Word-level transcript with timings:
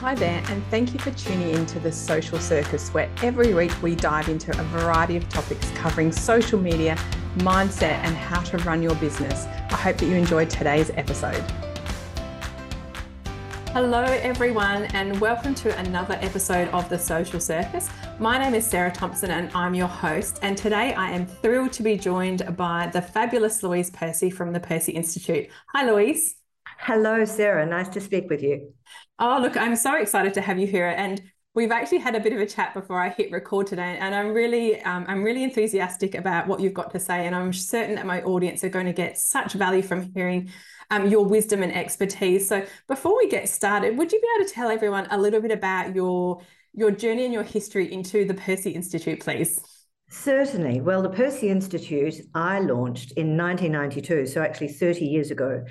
Hi 0.00 0.14
there, 0.14 0.42
and 0.48 0.64
thank 0.70 0.94
you 0.94 0.98
for 0.98 1.10
tuning 1.10 1.50
in 1.50 1.66
to 1.66 1.78
the 1.78 1.92
Social 1.92 2.38
Circus, 2.38 2.88
where 2.94 3.10
every 3.22 3.52
week 3.52 3.70
we 3.82 3.94
dive 3.94 4.30
into 4.30 4.50
a 4.58 4.64
variety 4.64 5.14
of 5.18 5.28
topics 5.28 5.70
covering 5.72 6.10
social 6.10 6.58
media, 6.58 6.96
mindset, 7.36 8.00
and 8.02 8.16
how 8.16 8.40
to 8.44 8.56
run 8.64 8.82
your 8.82 8.94
business. 8.94 9.44
I 9.44 9.76
hope 9.76 9.98
that 9.98 10.06
you 10.06 10.14
enjoyed 10.14 10.48
today's 10.48 10.90
episode. 10.94 11.44
Hello, 13.74 14.04
everyone, 14.04 14.84
and 14.94 15.20
welcome 15.20 15.54
to 15.56 15.76
another 15.76 16.14
episode 16.22 16.68
of 16.68 16.88
the 16.88 16.98
Social 16.98 17.38
Circus. 17.38 17.90
My 18.18 18.38
name 18.38 18.54
is 18.54 18.66
Sarah 18.66 18.90
Thompson, 18.90 19.30
and 19.30 19.50
I'm 19.54 19.74
your 19.74 19.86
host. 19.86 20.38
And 20.40 20.56
today 20.56 20.94
I 20.94 21.10
am 21.10 21.26
thrilled 21.26 21.74
to 21.74 21.82
be 21.82 21.98
joined 21.98 22.56
by 22.56 22.88
the 22.90 23.02
fabulous 23.02 23.62
Louise 23.62 23.90
Percy 23.90 24.30
from 24.30 24.54
the 24.54 24.60
Percy 24.60 24.92
Institute. 24.92 25.50
Hi, 25.74 25.84
Louise. 25.84 26.39
Hello, 26.82 27.26
Sarah. 27.26 27.66
Nice 27.66 27.90
to 27.90 28.00
speak 28.00 28.30
with 28.30 28.42
you. 28.42 28.72
Oh, 29.18 29.38
look, 29.42 29.54
I'm 29.54 29.76
so 29.76 30.00
excited 30.00 30.32
to 30.34 30.40
have 30.40 30.58
you 30.58 30.66
here. 30.66 30.88
And 30.88 31.20
we've 31.54 31.72
actually 31.72 31.98
had 31.98 32.14
a 32.14 32.20
bit 32.20 32.32
of 32.32 32.40
a 32.40 32.46
chat 32.46 32.72
before 32.72 32.98
I 32.98 33.10
hit 33.10 33.30
record 33.30 33.66
today, 33.66 33.98
and 34.00 34.14
I'm 34.14 34.32
really, 34.32 34.80
um, 34.80 35.04
I'm 35.06 35.22
really 35.22 35.44
enthusiastic 35.44 36.14
about 36.14 36.46
what 36.46 36.58
you've 36.58 36.72
got 36.72 36.90
to 36.92 36.98
say, 36.98 37.26
and 37.26 37.36
I'm 37.36 37.52
certain 37.52 37.96
that 37.96 38.06
my 38.06 38.22
audience 38.22 38.64
are 38.64 38.70
going 38.70 38.86
to 38.86 38.94
get 38.94 39.18
such 39.18 39.52
value 39.52 39.82
from 39.82 40.10
hearing 40.14 40.50
um, 40.90 41.06
your 41.06 41.26
wisdom 41.26 41.62
and 41.62 41.70
expertise. 41.70 42.48
So, 42.48 42.64
before 42.88 43.14
we 43.14 43.28
get 43.28 43.50
started, 43.50 43.98
would 43.98 44.10
you 44.10 44.18
be 44.18 44.28
able 44.36 44.48
to 44.48 44.54
tell 44.54 44.70
everyone 44.70 45.06
a 45.10 45.18
little 45.18 45.42
bit 45.42 45.52
about 45.52 45.94
your 45.94 46.40
your 46.72 46.90
journey 46.90 47.24
and 47.24 47.34
your 47.34 47.42
history 47.42 47.92
into 47.92 48.24
the 48.24 48.34
Percy 48.34 48.70
Institute, 48.70 49.20
please? 49.20 49.60
Certainly. 50.08 50.80
Well, 50.80 51.02
the 51.02 51.10
Percy 51.10 51.50
Institute 51.50 52.14
I 52.34 52.60
launched 52.60 53.12
in 53.12 53.36
1992, 53.36 54.26
so 54.26 54.42
actually 54.42 54.68
30 54.68 55.04
years 55.04 55.30
ago 55.30 55.62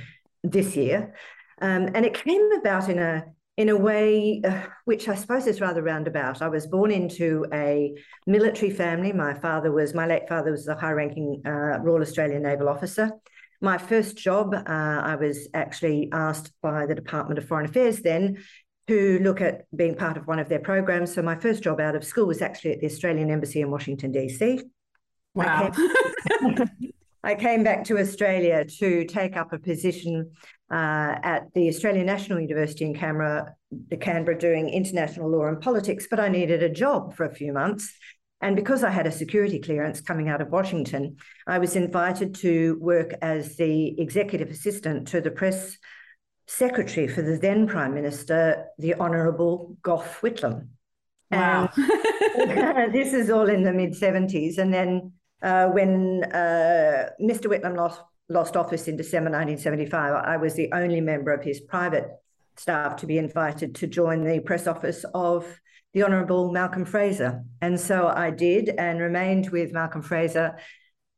this 0.44 0.76
year. 0.76 1.14
Um, 1.62 1.90
and 1.94 2.06
it 2.06 2.14
came 2.14 2.50
about 2.54 2.90
in 2.90 3.00
a 3.00 3.26
in 3.60 3.68
a 3.68 3.76
way 3.76 4.42
uh, 4.46 4.62
which 4.86 5.10
I 5.10 5.16
suppose 5.16 5.46
is 5.46 5.60
rather 5.60 5.84
roundabout. 5.84 6.42
I 6.42 6.48
was 6.48 6.66
born 6.66 6.92
into 6.92 7.46
a 7.52 7.94
military 8.26 8.72
family. 8.72 9.12
My 9.12 9.34
father 9.34 9.70
was, 9.70 9.94
my 9.94 10.08
late 10.08 10.30
father 10.30 10.52
was 10.52 10.66
a 10.70 10.76
high 10.76 10.94
ranking 10.94 11.42
uh, 11.46 11.78
Royal 11.82 12.02
Australian 12.02 12.44
Naval 12.44 12.70
officer. 12.70 13.12
My 13.60 13.78
first 13.78 14.16
job, 14.16 14.54
uh, 14.54 14.62
I 14.66 15.18
was 15.18 15.50
actually 15.54 16.08
asked 16.14 16.54
by 16.62 16.86
the 16.86 16.96
Department 16.96 17.38
of 17.38 17.50
Foreign 17.50 17.66
Affairs 17.66 18.00
then 18.00 18.38
to 18.88 19.20
look 19.20 19.42
at 19.42 19.66
being 19.76 19.96
part 19.96 20.16
of 20.16 20.26
one 20.26 20.40
of 20.40 20.48
their 20.48 20.60
programs. 20.60 21.14
So 21.14 21.22
my 21.22 21.36
first 21.36 21.62
job 21.62 21.82
out 21.82 21.98
of 21.98 22.06
school 22.06 22.28
was 22.28 22.42
actually 22.42 22.72
at 22.72 22.80
the 22.80 22.86
Australian 22.86 23.30
Embassy 23.30 23.60
in 23.60 23.70
Washington, 23.70 24.14
D.C. 24.14 24.62
Wow. 25.36 25.72
I 25.74 26.40
came, 26.40 26.70
I 27.24 27.36
came 27.36 27.64
back 27.64 27.84
to 27.86 27.98
Australia 27.98 28.66
to 28.80 29.06
take 29.06 29.36
up 29.36 29.52
a 29.52 29.60
position 29.60 30.32
uh, 30.72 31.16
at 31.24 31.54
the 31.54 31.68
Australian 31.68 32.06
National 32.06 32.40
University 32.40 32.86
in 32.86 32.94
Canberra, 32.94 33.56
Canberra 34.00 34.38
doing 34.38 34.70
international 34.70 35.30
law 35.30 35.46
and 35.48 35.60
politics, 35.60 36.08
but 36.10 36.20
I 36.20 36.30
needed 36.30 36.64
a 36.64 36.70
job 36.70 37.16
for 37.16 37.26
a 37.26 37.34
few 37.34 37.52
months. 37.52 37.92
And 38.42 38.56
because 38.56 38.84
I 38.84 38.90
had 38.90 39.06
a 39.06 39.12
security 39.12 39.60
clearance 39.60 40.00
coming 40.00 40.30
out 40.30 40.40
of 40.40 40.50
Washington, 40.50 41.18
I 41.46 41.60
was 41.60 41.76
invited 41.76 42.36
to 42.36 42.78
work 42.80 43.14
as 43.22 43.58
the 43.58 44.00
executive 44.00 44.50
assistant 44.50 45.10
to 45.10 45.20
the 45.20 45.32
press 45.32 45.78
secretary 46.48 47.08
for 47.08 47.22
the 47.22 47.38
then 47.38 47.68
Prime 47.68 47.94
Minister, 47.94 48.68
the 48.78 48.96
Honourable 48.96 49.78
Gough 49.82 50.22
Whitlam. 50.22 50.70
Wow. 51.32 51.70
this 51.76 53.14
is 53.14 53.30
all 53.30 53.50
in 53.50 53.64
the 53.64 53.74
mid 53.74 53.92
70s. 53.92 54.58
And 54.58 54.74
then 54.74 55.12
uh, 55.42 55.68
when 55.68 56.24
uh, 56.26 57.10
Mr. 57.22 57.46
Whitlam 57.46 57.76
lost 57.76 58.02
lost 58.32 58.56
office 58.56 58.88
in 58.88 58.96
December 58.96 59.32
1975, 59.32 60.24
I 60.24 60.38
was 60.38 60.54
the 60.54 60.72
only 60.72 61.02
member 61.02 61.32
of 61.32 61.44
his 61.44 61.60
private 61.62 62.08
staff 62.58 62.98
to 62.98 63.08
be 63.08 63.18
invited 63.18 63.74
to 63.76 63.88
join 63.88 64.24
the 64.24 64.40
press 64.40 64.68
office 64.68 65.04
of 65.14 65.60
the 65.94 66.04
Honourable 66.04 66.52
Malcolm 66.52 66.86
Fraser. 66.86 67.44
And 67.62 67.80
so 67.80 68.08
I 68.08 68.30
did 68.30 68.70
and 68.70 69.00
remained 69.00 69.50
with 69.50 69.74
Malcolm 69.74 70.04
Fraser 70.04 70.58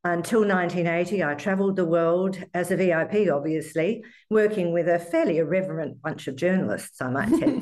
until 0.03 0.41
1980. 0.41 1.23
I 1.23 1.33
travelled 1.35 1.75
the 1.75 1.85
world 1.85 2.41
as 2.53 2.71
a 2.71 2.77
VIP, 2.77 3.29
obviously, 3.29 4.03
working 4.29 4.71
with 4.71 4.87
a 4.87 4.99
fairly 4.99 5.39
irreverent 5.39 6.01
bunch 6.01 6.27
of 6.27 6.35
journalists, 6.35 7.01
I 7.01 7.09
might 7.09 7.29
say. 7.29 7.61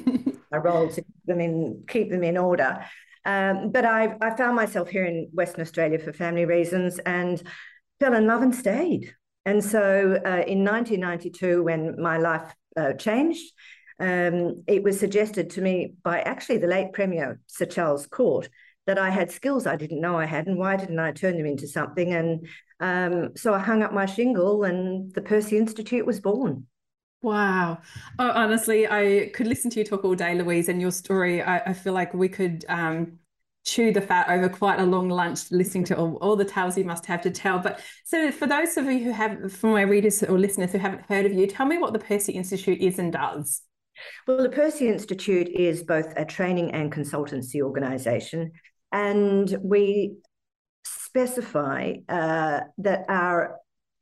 role 0.60 0.90
to 0.90 1.04
them 1.26 1.40
in, 1.40 1.84
keep 1.88 2.10
them 2.10 2.24
in 2.24 2.38
order. 2.38 2.86
Um, 3.26 3.72
but 3.72 3.86
I, 3.86 4.16
I 4.22 4.36
found 4.36 4.56
myself 4.56 4.90
here 4.90 5.06
in 5.06 5.30
Western 5.34 5.62
Australia 5.62 6.00
for 6.00 6.14
family 6.14 6.46
reasons 6.46 7.00
and 7.00 7.42
fell 8.00 8.14
in 8.14 8.28
love 8.28 8.42
and 8.42 8.56
stayed. 8.56 9.14
And 9.46 9.64
so 9.64 10.20
uh, 10.26 10.44
in 10.46 10.64
1992, 10.64 11.64
when 11.64 12.02
my 12.02 12.18
life 12.18 12.54
uh, 12.78 12.94
changed, 12.94 13.52
um, 14.00 14.64
it 14.68 14.84
was 14.84 15.00
suggested 15.00 15.50
to 15.52 15.62
me 15.62 15.94
by 16.04 16.22
actually 16.22 16.58
the 16.60 16.68
late 16.68 16.94
Premier, 16.94 17.40
Sir 17.48 17.66
Charles 17.66 18.08
Court, 18.08 18.50
that 18.88 18.98
I 18.98 19.10
had 19.10 19.32
skills 19.32 19.68
I 19.68 19.76
didn't 19.76 20.02
know 20.02 20.18
I 20.18 20.26
had, 20.26 20.48
and 20.48 20.58
why 20.58 20.76
didn't 20.76 21.00
I 21.00 21.12
turn 21.12 21.38
them 21.38 21.46
into 21.46 21.68
something? 21.68 22.14
And 22.14 22.48
um, 22.80 23.36
so 23.36 23.54
I 23.54 23.60
hung 23.60 23.84
up 23.84 23.94
my 23.94 24.06
shingle, 24.06 24.64
and 24.64 25.14
the 25.14 25.22
Percy 25.22 25.58
Institute 25.58 26.06
was 26.06 26.20
born. 26.20 26.66
Wow. 27.22 27.80
Oh, 28.18 28.32
honestly, 28.32 28.88
I 28.88 29.32
could 29.34 29.48
listen 29.48 29.70
to 29.72 29.80
you 29.80 29.86
talk 29.86 30.06
all 30.06 30.16
day, 30.16 30.36
Louise, 30.36 30.70
and 30.70 30.80
your 30.80 30.92
story. 30.92 31.42
I, 31.42 31.60
I 31.60 31.74
feel 31.74 31.92
like 31.92 32.14
we 32.14 32.30
could 32.30 32.64
um, 32.70 33.20
chew 33.66 33.92
the 33.92 34.02
fat 34.02 34.30
over 34.30 34.48
quite 34.48 34.80
a 34.80 34.86
long 34.86 35.10
lunch 35.10 35.52
listening 35.52 35.84
to 35.86 35.98
all, 35.98 36.16
all 36.22 36.38
the 36.38 36.46
tales 36.46 36.78
you 36.78 36.86
must 36.86 37.06
have 37.08 37.22
to 37.22 37.32
tell. 37.32 37.60
But 37.60 37.82
so 38.06 38.32
for 38.32 38.48
those 38.48 38.78
of 38.78 38.86
you 38.86 39.04
who 39.04 39.12
have, 39.12 39.52
for 39.52 39.68
my 39.68 39.82
readers 39.82 40.24
or 40.24 40.40
listeners 40.40 40.72
who 40.72 40.78
haven't 40.78 41.06
heard 41.10 41.26
of 41.26 41.34
you, 41.34 41.46
tell 41.46 41.66
me 41.66 41.78
what 41.78 41.92
the 41.92 42.00
Percy 42.00 42.34
Institute 42.34 42.80
is 42.80 43.00
and 43.00 43.12
does. 43.12 43.64
Well, 44.26 44.42
the 44.42 44.50
Percy 44.50 44.88
Institute 44.88 45.50
is 45.50 45.84
both 45.84 46.14
a 46.16 46.24
training 46.24 46.72
and 46.72 46.90
consultancy 46.90 47.62
organisation, 47.62 48.54
and 48.94 49.58
we 49.62 50.14
specify 50.86 51.96
uh, 52.08 52.62
that 52.78 53.06
our 53.10 53.58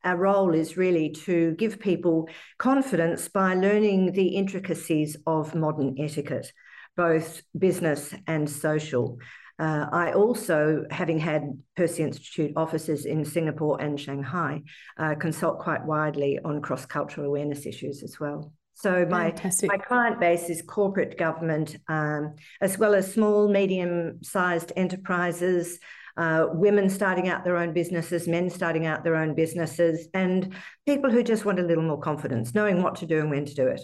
our 0.07 0.15
role 0.15 0.53
is 0.53 0.77
really 0.77 1.09
to 1.09 1.51
give 1.55 1.79
people 1.79 2.29
confidence 2.57 3.27
by 3.27 3.53
learning 3.53 4.13
the 4.13 4.29
intricacies 4.29 5.17
of 5.27 5.53
modern 5.53 5.95
etiquette, 5.99 6.51
both 6.95 7.41
business 7.57 8.13
and 8.25 8.49
social. 8.49 9.19
Uh, 9.59 9.87
I 9.91 10.13
also, 10.13 10.85
having 10.91 11.19
had 11.19 11.61
Percy 11.75 12.03
Institute 12.03 12.53
offices 12.55 13.05
in 13.05 13.25
Singapore 13.25 13.81
and 13.81 13.99
Shanghai, 13.99 14.61
uh, 14.97 15.15
consult 15.15 15.59
quite 15.59 15.83
widely 15.83 16.39
on 16.45 16.61
cross 16.61 16.85
cultural 16.85 17.27
awareness 17.27 17.65
issues 17.65 18.01
as 18.01 18.17
well. 18.19 18.53
So 18.75 19.07
my 19.09 19.33
my 19.63 19.77
client 19.77 20.19
base 20.19 20.49
is 20.49 20.61
corporate 20.61 21.17
government, 21.17 21.75
um, 21.89 22.35
as 22.61 22.77
well 22.77 22.93
as 22.93 23.11
small, 23.11 23.49
medium-sized 23.49 24.71
enterprises, 24.75 25.79
uh, 26.17 26.47
women 26.51 26.89
starting 26.89 27.29
out 27.29 27.43
their 27.43 27.57
own 27.57 27.73
businesses, 27.73 28.27
men 28.27 28.49
starting 28.49 28.85
out 28.85 29.03
their 29.03 29.15
own 29.15 29.35
businesses, 29.35 30.07
and 30.13 30.53
people 30.85 31.11
who 31.11 31.23
just 31.23 31.45
want 31.45 31.59
a 31.59 31.63
little 31.63 31.83
more 31.83 31.99
confidence, 31.99 32.53
knowing 32.53 32.81
what 32.81 32.95
to 32.95 33.05
do 33.05 33.19
and 33.19 33.29
when 33.29 33.45
to 33.45 33.53
do 33.53 33.67
it. 33.67 33.81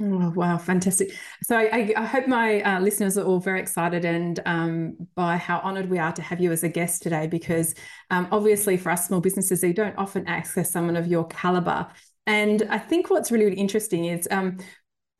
Oh, 0.00 0.32
wow, 0.34 0.58
fantastic. 0.58 1.12
So 1.44 1.56
I, 1.56 1.92
I 1.96 2.04
hope 2.04 2.26
my 2.26 2.60
uh, 2.62 2.80
listeners 2.80 3.16
are 3.16 3.24
all 3.24 3.38
very 3.38 3.60
excited 3.60 4.04
and 4.04 4.40
um, 4.46 4.96
by 5.14 5.36
how 5.36 5.58
honoured 5.58 5.88
we 5.88 5.98
are 5.98 6.12
to 6.12 6.22
have 6.22 6.40
you 6.40 6.50
as 6.50 6.64
a 6.64 6.68
guest 6.68 7.02
today, 7.02 7.28
because 7.28 7.74
um, 8.10 8.26
obviously 8.32 8.76
for 8.76 8.90
us 8.90 9.06
small 9.06 9.20
businesses, 9.20 9.62
we 9.62 9.72
don't 9.72 9.96
often 9.96 10.26
access 10.26 10.72
someone 10.72 10.96
of 10.96 11.06
your 11.06 11.26
calibre. 11.28 11.88
And 12.26 12.64
I 12.68 12.78
think 12.78 13.10
what's 13.10 13.30
really, 13.30 13.44
really 13.44 13.58
interesting 13.58 14.06
is 14.06 14.26
um, 14.30 14.58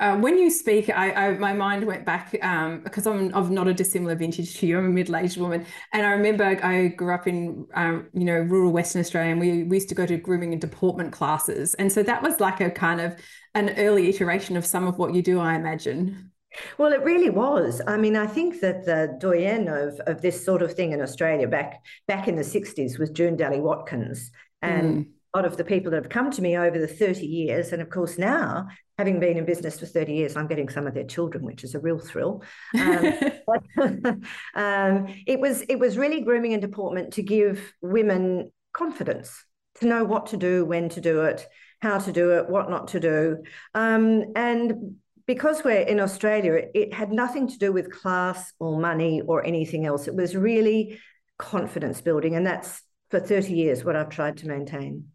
uh, 0.02 0.16
when 0.16 0.36
you 0.36 0.50
speak, 0.50 0.90
I, 0.90 1.12
I, 1.12 1.38
my 1.38 1.52
mind 1.52 1.86
went 1.86 2.04
back 2.04 2.36
um, 2.42 2.80
because 2.80 3.06
I'm 3.06 3.32
of 3.34 3.52
not 3.52 3.68
a 3.68 3.72
dissimilar 3.72 4.16
vintage 4.16 4.58
to 4.58 4.66
you. 4.66 4.76
I'm 4.76 4.86
a 4.86 4.88
middle-aged 4.88 5.36
woman, 5.36 5.64
and 5.92 6.04
I 6.04 6.10
remember 6.10 6.44
I 6.44 6.88
grew 6.88 7.14
up 7.14 7.28
in 7.28 7.68
um, 7.74 8.08
you 8.12 8.24
know 8.24 8.38
rural 8.40 8.72
Western 8.72 8.98
Australia, 8.98 9.30
and 9.30 9.40
we, 9.40 9.62
we 9.62 9.76
used 9.76 9.88
to 9.90 9.94
go 9.94 10.04
to 10.04 10.16
grooming 10.16 10.50
and 10.50 10.60
deportment 10.60 11.12
classes, 11.12 11.74
and 11.74 11.92
so 11.92 12.02
that 12.02 12.20
was 12.20 12.40
like 12.40 12.60
a 12.60 12.68
kind 12.68 13.00
of 13.00 13.14
an 13.54 13.70
early 13.78 14.08
iteration 14.08 14.56
of 14.56 14.66
some 14.66 14.88
of 14.88 14.98
what 14.98 15.14
you 15.14 15.22
do, 15.22 15.38
I 15.38 15.54
imagine. 15.54 16.32
Well, 16.78 16.92
it 16.92 17.02
really 17.04 17.30
was. 17.30 17.80
I 17.86 17.96
mean, 17.96 18.16
I 18.16 18.26
think 18.26 18.60
that 18.60 18.84
the 18.84 19.16
doyen 19.20 19.68
of, 19.68 20.00
of 20.00 20.20
this 20.20 20.44
sort 20.44 20.62
of 20.62 20.74
thing 20.74 20.90
in 20.90 21.00
Australia 21.00 21.46
back 21.46 21.80
back 22.08 22.26
in 22.26 22.34
the 22.34 22.42
60s 22.42 22.98
was 22.98 23.10
June 23.10 23.36
Dally 23.36 23.60
Watkins. 23.60 24.32
And 24.62 25.06
mm. 25.06 25.10
A 25.34 25.38
lot 25.38 25.46
of 25.46 25.56
the 25.56 25.64
people 25.64 25.90
that 25.90 26.02
have 26.02 26.10
come 26.10 26.30
to 26.30 26.42
me 26.42 26.58
over 26.58 26.78
the 26.78 26.86
30 26.86 27.26
years, 27.26 27.72
and 27.72 27.80
of 27.80 27.88
course 27.88 28.18
now 28.18 28.68
having 28.98 29.18
been 29.18 29.38
in 29.38 29.44
business 29.46 29.80
for 29.80 29.86
30 29.86 30.12
years, 30.12 30.36
I'm 30.36 30.46
getting 30.46 30.68
some 30.68 30.86
of 30.86 30.94
their 30.94 31.04
children, 31.04 31.44
which 31.44 31.64
is 31.64 31.74
a 31.74 31.80
real 31.80 31.98
thrill. 31.98 32.44
Um, 32.78 33.14
but, 33.46 33.62
um, 34.54 35.06
it 35.26 35.40
was 35.40 35.62
it 35.62 35.78
was 35.78 35.96
really 35.96 36.20
grooming 36.20 36.52
and 36.52 36.62
deportment 36.62 37.14
to 37.14 37.22
give 37.22 37.72
women 37.80 38.52
confidence 38.72 39.44
to 39.76 39.86
know 39.86 40.04
what 40.04 40.26
to 40.26 40.36
do, 40.36 40.64
when 40.66 40.90
to 40.90 41.00
do 41.00 41.22
it, 41.22 41.46
how 41.80 41.98
to 41.98 42.12
do 42.12 42.32
it, 42.32 42.50
what 42.50 42.68
not 42.68 42.88
to 42.88 43.00
do, 43.00 43.38
um, 43.74 44.24
and 44.36 44.96
because 45.26 45.64
we're 45.64 45.80
in 45.80 46.00
Australia, 46.00 46.64
it 46.74 46.92
had 46.92 47.10
nothing 47.10 47.48
to 47.48 47.58
do 47.58 47.72
with 47.72 47.90
class 47.90 48.52
or 48.58 48.78
money 48.78 49.22
or 49.22 49.44
anything 49.44 49.86
else. 49.86 50.08
It 50.08 50.14
was 50.14 50.36
really 50.36 50.98
confidence 51.38 52.00
building, 52.00 52.34
and 52.34 52.46
that's 52.46 52.82
for 53.10 53.20
30 53.20 53.54
years 53.54 53.84
what 53.84 53.96
I've 53.96 54.10
tried 54.10 54.38
to 54.38 54.48
maintain. 54.48 55.06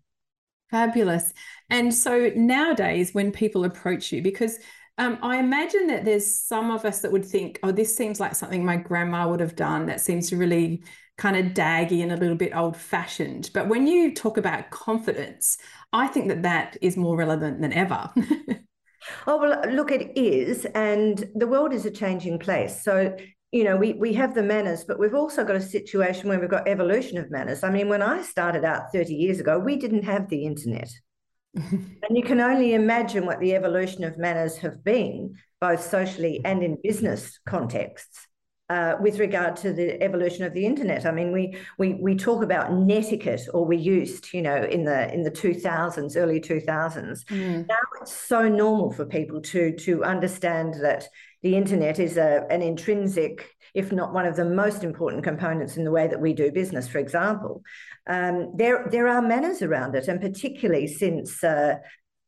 Fabulous. 0.69 1.33
And 1.69 1.93
so 1.93 2.31
nowadays, 2.35 3.13
when 3.13 3.31
people 3.31 3.63
approach 3.63 4.11
you, 4.11 4.21
because 4.21 4.59
Um, 4.99 5.19
I 5.21 5.37
imagine 5.37 5.85
that 5.87 6.05
there's 6.05 6.25
some 6.25 6.71
of 6.71 6.83
us 6.83 7.01
that 7.01 7.11
would 7.11 7.23
think, 7.23 7.59
oh, 7.61 7.71
this 7.71 7.95
seems 7.95 8.19
like 8.19 8.33
something 8.35 8.65
my 8.65 8.77
grandma 8.77 9.29
would 9.29 9.39
have 9.39 9.55
done. 9.55 9.85
That 9.85 10.01
seems 10.01 10.33
really 10.33 10.83
kind 11.17 11.37
of 11.37 11.53
daggy 11.53 12.01
and 12.01 12.11
a 12.11 12.17
little 12.17 12.35
bit 12.35 12.55
old 12.55 12.75
fashioned. 12.75 13.51
But 13.53 13.67
when 13.69 13.85
you 13.85 14.15
talk 14.15 14.37
about 14.37 14.71
confidence, 14.71 15.57
I 15.93 16.07
think 16.07 16.29
that 16.29 16.41
that 16.43 16.77
is 16.81 16.97
more 16.97 17.15
relevant 17.15 17.61
than 17.61 17.73
ever. 17.73 18.09
oh, 19.27 19.37
well, 19.37 19.61
look, 19.69 19.91
it 19.91 20.17
is. 20.17 20.65
And 20.73 21.29
the 21.35 21.47
world 21.47 21.73
is 21.73 21.85
a 21.85 21.91
changing 21.91 22.39
place. 22.39 22.81
So, 22.83 23.15
you 23.51 23.63
know, 23.63 23.77
we, 23.77 23.93
we 23.93 24.13
have 24.13 24.33
the 24.33 24.43
manners, 24.43 24.83
but 24.83 24.99
we've 24.99 25.15
also 25.15 25.43
got 25.43 25.55
a 25.55 25.61
situation 25.61 26.27
where 26.27 26.39
we've 26.39 26.49
got 26.49 26.67
evolution 26.67 27.17
of 27.17 27.31
manners. 27.31 27.63
I 27.63 27.69
mean, 27.69 27.87
when 27.87 28.01
I 28.01 28.21
started 28.21 28.65
out 28.65 28.91
30 28.91 29.13
years 29.13 29.39
ago, 29.39 29.57
we 29.57 29.77
didn't 29.77 30.03
have 30.03 30.29
the 30.29 30.45
internet. 30.45 30.89
and 31.55 31.97
you 32.11 32.23
can 32.23 32.41
only 32.41 32.73
imagine 32.73 33.25
what 33.25 33.39
the 33.39 33.55
evolution 33.55 34.03
of 34.03 34.17
manners 34.17 34.57
have 34.57 34.83
been, 34.83 35.35
both 35.61 35.81
socially 35.81 36.41
and 36.43 36.61
in 36.61 36.77
business 36.83 37.39
contexts. 37.47 38.27
Uh, 38.69 38.97
with 38.99 39.17
regard 39.17 39.55
to 39.55 39.71
the 39.71 40.03
evolution 40.03 40.43
of 40.43 40.53
the 40.53 40.65
internet. 40.65 41.05
I 41.05 41.11
mean, 41.11 41.31
we 41.31 41.57
we 41.77 41.93
we 41.93 42.17
talk 42.17 42.43
about 42.43 42.73
netiquette, 42.73 43.47
or 43.53 43.65
we 43.65 43.77
used, 43.77 44.33
you 44.33 44.41
know, 44.41 44.57
in 44.57 44.83
the 44.83 45.09
in 45.13 45.23
the 45.23 45.31
two 45.31 45.53
thousands, 45.53 46.17
early 46.17 46.41
two 46.41 46.59
thousands. 46.59 47.23
Mm. 47.29 47.65
Now 47.65 47.75
it's 48.01 48.11
so 48.11 48.49
normal 48.49 48.91
for 48.91 49.05
people 49.05 49.41
to 49.43 49.71
to 49.71 50.03
understand 50.03 50.73
that 50.81 51.07
the 51.47 51.55
internet 51.55 51.97
is 51.97 52.17
a, 52.17 52.45
an 52.49 52.61
intrinsic, 52.61 53.55
if 53.73 53.93
not 53.93 54.13
one 54.13 54.25
of 54.25 54.35
the 54.35 54.43
most 54.43 54.83
important 54.83 55.23
components 55.23 55.77
in 55.77 55.85
the 55.85 55.91
way 55.91 56.05
that 56.05 56.19
we 56.19 56.33
do 56.33 56.51
business. 56.51 56.89
For 56.89 56.97
example, 56.97 57.61
um, 58.05 58.51
there 58.57 58.85
there 58.91 59.07
are 59.07 59.21
manners 59.21 59.61
around 59.61 59.95
it, 59.95 60.07
and 60.07 60.19
particularly 60.21 60.87
since. 60.87 61.43
Uh, 61.43 61.75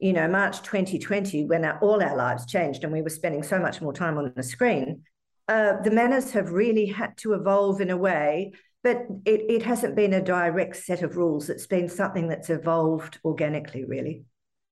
you 0.01 0.13
know, 0.13 0.29
March 0.29 0.61
2020, 0.61 1.43
when 1.43 1.65
our, 1.65 1.77
all 1.79 2.01
our 2.01 2.15
lives 2.15 2.45
changed 2.45 2.85
and 2.85 2.93
we 2.93 3.01
were 3.01 3.09
spending 3.09 3.43
so 3.43 3.59
much 3.59 3.81
more 3.81 3.91
time 3.91 4.17
on 4.17 4.31
the 4.33 4.41
screen, 4.41 5.03
uh, 5.49 5.73
the 5.83 5.91
manners 5.91 6.31
have 6.31 6.51
really 6.51 6.85
had 6.85 7.17
to 7.17 7.33
evolve 7.33 7.81
in 7.81 7.89
a 7.89 7.97
way, 7.97 8.53
but 8.81 8.95
it, 9.25 9.41
it 9.49 9.61
hasn't 9.61 9.97
been 9.97 10.13
a 10.13 10.23
direct 10.23 10.77
set 10.77 11.01
of 11.01 11.17
rules. 11.17 11.49
It's 11.49 11.67
been 11.67 11.89
something 11.89 12.29
that's 12.29 12.49
evolved 12.49 13.19
organically, 13.25 13.83
really. 13.83 14.23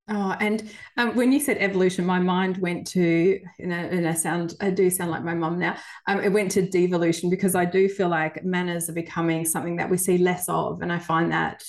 Oh, 0.09 0.35
and 0.39 0.63
um, 0.95 1.15
when 1.15 1.33
you 1.33 1.39
said 1.39 1.57
evolution, 1.59 2.05
my 2.05 2.19
mind 2.19 2.59
went 2.59 2.87
to, 2.87 3.41
and 3.59 4.07
I 4.07 4.13
sound, 4.13 4.53
I 4.61 4.69
do 4.69 4.89
sound 4.89 5.11
like 5.11 5.23
my 5.23 5.33
mum 5.33 5.59
now. 5.59 5.75
Um, 6.07 6.21
it 6.21 6.31
went 6.31 6.51
to 6.51 6.61
devolution 6.61 7.29
because 7.29 7.55
I 7.55 7.65
do 7.65 7.89
feel 7.89 8.07
like 8.07 8.45
manners 8.45 8.89
are 8.89 8.93
becoming 8.93 9.43
something 9.43 9.75
that 9.77 9.89
we 9.89 9.97
see 9.97 10.17
less 10.17 10.47
of, 10.47 10.81
and 10.81 10.93
I 10.93 10.99
find 10.99 11.31
that 11.33 11.63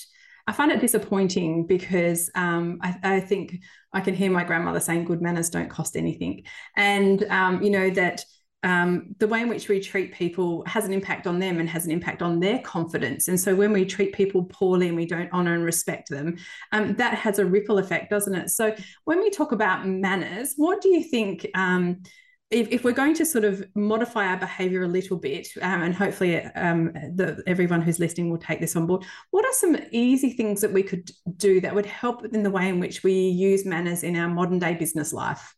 I 0.47 0.51
find 0.51 0.71
it 0.71 0.81
disappointing 0.81 1.67
because 1.67 2.31
um, 2.33 2.79
I, 2.81 2.95
I, 3.03 3.19
think 3.19 3.57
I 3.93 4.01
can 4.01 4.15
hear 4.15 4.31
my 4.31 4.43
grandmother 4.43 4.79
saying 4.79 5.05
good 5.05 5.21
manners 5.21 5.51
don't 5.51 5.69
cost 5.69 5.95
anything, 5.95 6.43
and 6.77 7.21
um, 7.25 7.61
you 7.61 7.69
know 7.69 7.89
that 7.91 8.23
um, 8.63 9.15
the 9.19 9.27
way 9.27 9.41
in 9.41 9.47
which 9.47 9.69
we 9.69 9.79
treat 9.79 10.13
people 10.13 10.63
has 10.65 10.85
an 10.85 10.91
impact 10.91 11.27
on 11.27 11.39
them 11.39 11.59
and 11.59 11.69
has 11.69 11.85
an 11.85 11.91
impact 11.91 12.21
on 12.21 12.39
their 12.39 12.59
confidence. 12.59 13.29
And 13.29 13.39
so 13.39 13.55
when 13.55 13.71
we 13.71 13.85
treat 13.85 14.13
people 14.13 14.43
poorly 14.43 14.87
and 14.87 14.97
we 14.97 15.05
don't 15.05 15.29
honor 15.31 15.53
and 15.53 15.63
respect 15.63 16.09
them, 16.09 16.37
um, 16.73 16.95
that 16.95 17.13
has 17.13 17.39
a 17.39 17.45
ripple 17.45 17.77
effect, 17.77 18.09
doesn't 18.09 18.35
it? 18.35 18.49
So 18.49 18.75
when 19.05 19.19
we 19.19 19.29
talk 19.29 19.53
about 19.53 19.87
manners, 19.87 20.53
what 20.57 20.81
do 20.81 20.89
you 20.89 21.03
think? 21.03 21.47
Um, 21.55 22.03
if, 22.51 22.67
if, 22.69 22.83
we're 22.83 22.93
going 22.93 23.13
to 23.13 23.25
sort 23.25 23.45
of 23.45 23.63
modify 23.75 24.25
our 24.25 24.37
behavior 24.37 24.81
a 24.81 24.87
little 24.87 25.17
bit, 25.17 25.47
um, 25.61 25.83
and 25.83 25.93
hopefully 25.93 26.43
um, 26.55 26.91
the, 27.13 27.43
everyone 27.45 27.79
who's 27.79 27.99
listening 27.99 28.31
will 28.31 28.39
take 28.39 28.59
this 28.59 28.75
on 28.75 28.87
board, 28.87 29.05
what 29.29 29.45
are 29.45 29.53
some 29.53 29.77
easy 29.91 30.31
things 30.31 30.59
that 30.61 30.73
we 30.73 30.81
could 30.81 31.11
do 31.37 31.61
that 31.61 31.75
would 31.75 31.85
help 31.85 32.25
in 32.25 32.41
the 32.41 32.49
way 32.49 32.67
in 32.67 32.79
which 32.79 33.03
we 33.03 33.13
use 33.13 33.67
manners 33.67 34.01
in 34.01 34.15
our 34.15 34.27
modern 34.27 34.57
day 34.57 34.73
business 34.73 35.13
life? 35.13 35.53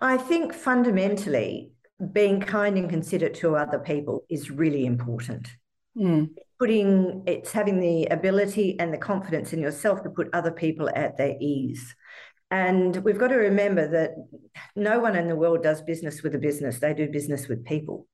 I 0.00 0.16
think 0.16 0.54
fundamentally, 0.54 1.73
being 2.12 2.40
kind 2.40 2.76
and 2.76 2.90
considerate 2.90 3.34
to 3.34 3.56
other 3.56 3.78
people 3.78 4.24
is 4.28 4.50
really 4.50 4.84
important. 4.86 5.48
Mm. 5.96 6.30
Putting 6.58 7.22
it's 7.26 7.52
having 7.52 7.80
the 7.80 8.06
ability 8.06 8.78
and 8.78 8.92
the 8.92 8.98
confidence 8.98 9.52
in 9.52 9.60
yourself 9.60 10.02
to 10.02 10.10
put 10.10 10.28
other 10.32 10.50
people 10.50 10.90
at 10.94 11.16
their 11.16 11.36
ease. 11.40 11.94
And 12.50 12.96
we've 12.98 13.18
got 13.18 13.28
to 13.28 13.36
remember 13.36 13.88
that 13.88 14.10
no 14.76 15.00
one 15.00 15.16
in 15.16 15.28
the 15.28 15.36
world 15.36 15.62
does 15.62 15.82
business 15.82 16.22
with 16.22 16.34
a 16.34 16.38
business, 16.38 16.78
they 16.78 16.94
do 16.94 17.08
business 17.08 17.48
with 17.48 17.64
people. 17.64 18.06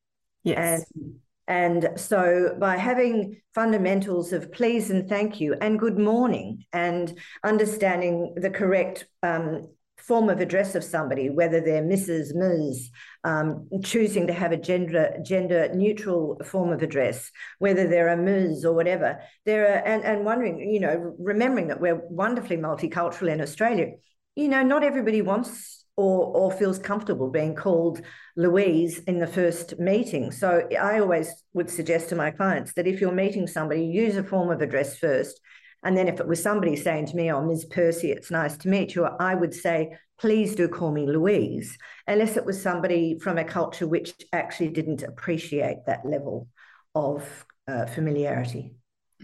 Yes. 0.44 0.86
And, 0.94 1.84
and 1.84 2.00
so 2.00 2.56
by 2.58 2.76
having 2.76 3.40
fundamentals 3.54 4.32
of 4.32 4.52
please 4.52 4.90
and 4.90 5.08
thank 5.08 5.40
you 5.40 5.56
and 5.60 5.78
good 5.78 5.98
morning 5.98 6.64
and 6.72 7.18
understanding 7.44 8.34
the 8.36 8.50
correct 8.50 9.06
um, 9.22 9.68
form 10.02 10.28
of 10.28 10.40
address 10.40 10.74
of 10.74 10.84
somebody, 10.84 11.30
whether 11.30 11.60
they're 11.60 11.82
Mrs., 11.82 12.34
Ms., 12.34 12.90
um, 13.24 13.68
choosing 13.82 14.26
to 14.26 14.32
have 14.32 14.52
a 14.52 14.56
gender 14.56 15.16
gender 15.22 15.72
neutral 15.74 16.40
form 16.44 16.72
of 16.72 16.82
address, 16.82 17.30
whether 17.58 17.86
they're 17.88 18.08
a 18.08 18.16
Ms. 18.16 18.64
or 18.64 18.74
whatever. 18.74 19.20
There 19.44 19.66
are 19.66 19.78
and 19.86 20.04
and 20.04 20.24
wondering, 20.24 20.60
you 20.60 20.80
know, 20.80 21.14
remembering 21.18 21.68
that 21.68 21.80
we're 21.80 22.00
wonderfully 22.08 22.56
multicultural 22.56 23.32
in 23.32 23.40
Australia. 23.40 23.92
You 24.36 24.48
know, 24.48 24.62
not 24.62 24.84
everybody 24.84 25.22
wants 25.22 25.84
or 25.96 26.26
or 26.34 26.50
feels 26.50 26.78
comfortable 26.78 27.30
being 27.30 27.54
called 27.54 28.00
Louise 28.36 28.98
in 29.00 29.18
the 29.18 29.26
first 29.26 29.78
meeting. 29.78 30.32
So 30.32 30.66
I 30.80 30.98
always 31.00 31.30
would 31.52 31.68
suggest 31.68 32.08
to 32.08 32.16
my 32.16 32.30
clients 32.30 32.72
that 32.74 32.86
if 32.86 33.00
you're 33.00 33.12
meeting 33.12 33.46
somebody, 33.46 33.84
use 33.84 34.16
a 34.16 34.22
form 34.22 34.50
of 34.50 34.62
address 34.62 34.96
first 34.96 35.40
and 35.82 35.96
then 35.96 36.08
if 36.08 36.20
it 36.20 36.26
was 36.26 36.42
somebody 36.42 36.76
saying 36.76 37.06
to 37.06 37.16
me, 37.16 37.32
oh, 37.32 37.44
Ms. 37.44 37.64
Percy, 37.66 38.12
it's 38.12 38.30
nice 38.30 38.56
to 38.58 38.68
meet 38.68 38.94
you, 38.94 39.04
I 39.04 39.34
would 39.34 39.54
say, 39.54 39.96
please 40.18 40.54
do 40.54 40.68
call 40.68 40.92
me 40.92 41.06
Louise, 41.06 41.76
unless 42.06 42.36
it 42.36 42.44
was 42.44 42.60
somebody 42.60 43.18
from 43.18 43.38
a 43.38 43.44
culture 43.44 43.86
which 43.86 44.12
actually 44.32 44.68
didn't 44.68 45.02
appreciate 45.02 45.78
that 45.86 46.04
level 46.04 46.48
of 46.94 47.46
uh, 47.66 47.86
familiarity. 47.86 48.74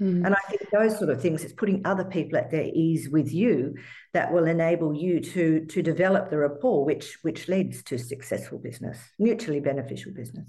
Mm. 0.00 0.26
And 0.26 0.35
I 0.35 0.38
think 0.49 0.62
those 0.70 0.99
sort 0.99 1.11
of 1.11 1.20
things, 1.20 1.43
it's 1.43 1.53
putting 1.53 1.87
other 1.87 2.05
people 2.05 2.38
at 2.38 2.50
their 2.50 2.70
ease 2.73 3.08
with 3.11 3.32
you 3.32 3.75
that 4.12 4.32
will 4.32 4.47
enable 4.47 4.94
you 4.94 5.20
to, 5.20 5.64
to 5.67 5.82
develop 5.82 6.31
the 6.31 6.38
rapport, 6.38 6.85
which, 6.85 7.19
which 7.23 7.49
leads 7.49 7.82
to 7.85 7.99
successful 7.99 8.58
business, 8.58 8.99
mutually 9.19 9.61
beneficial 9.61 10.12
business. 10.12 10.49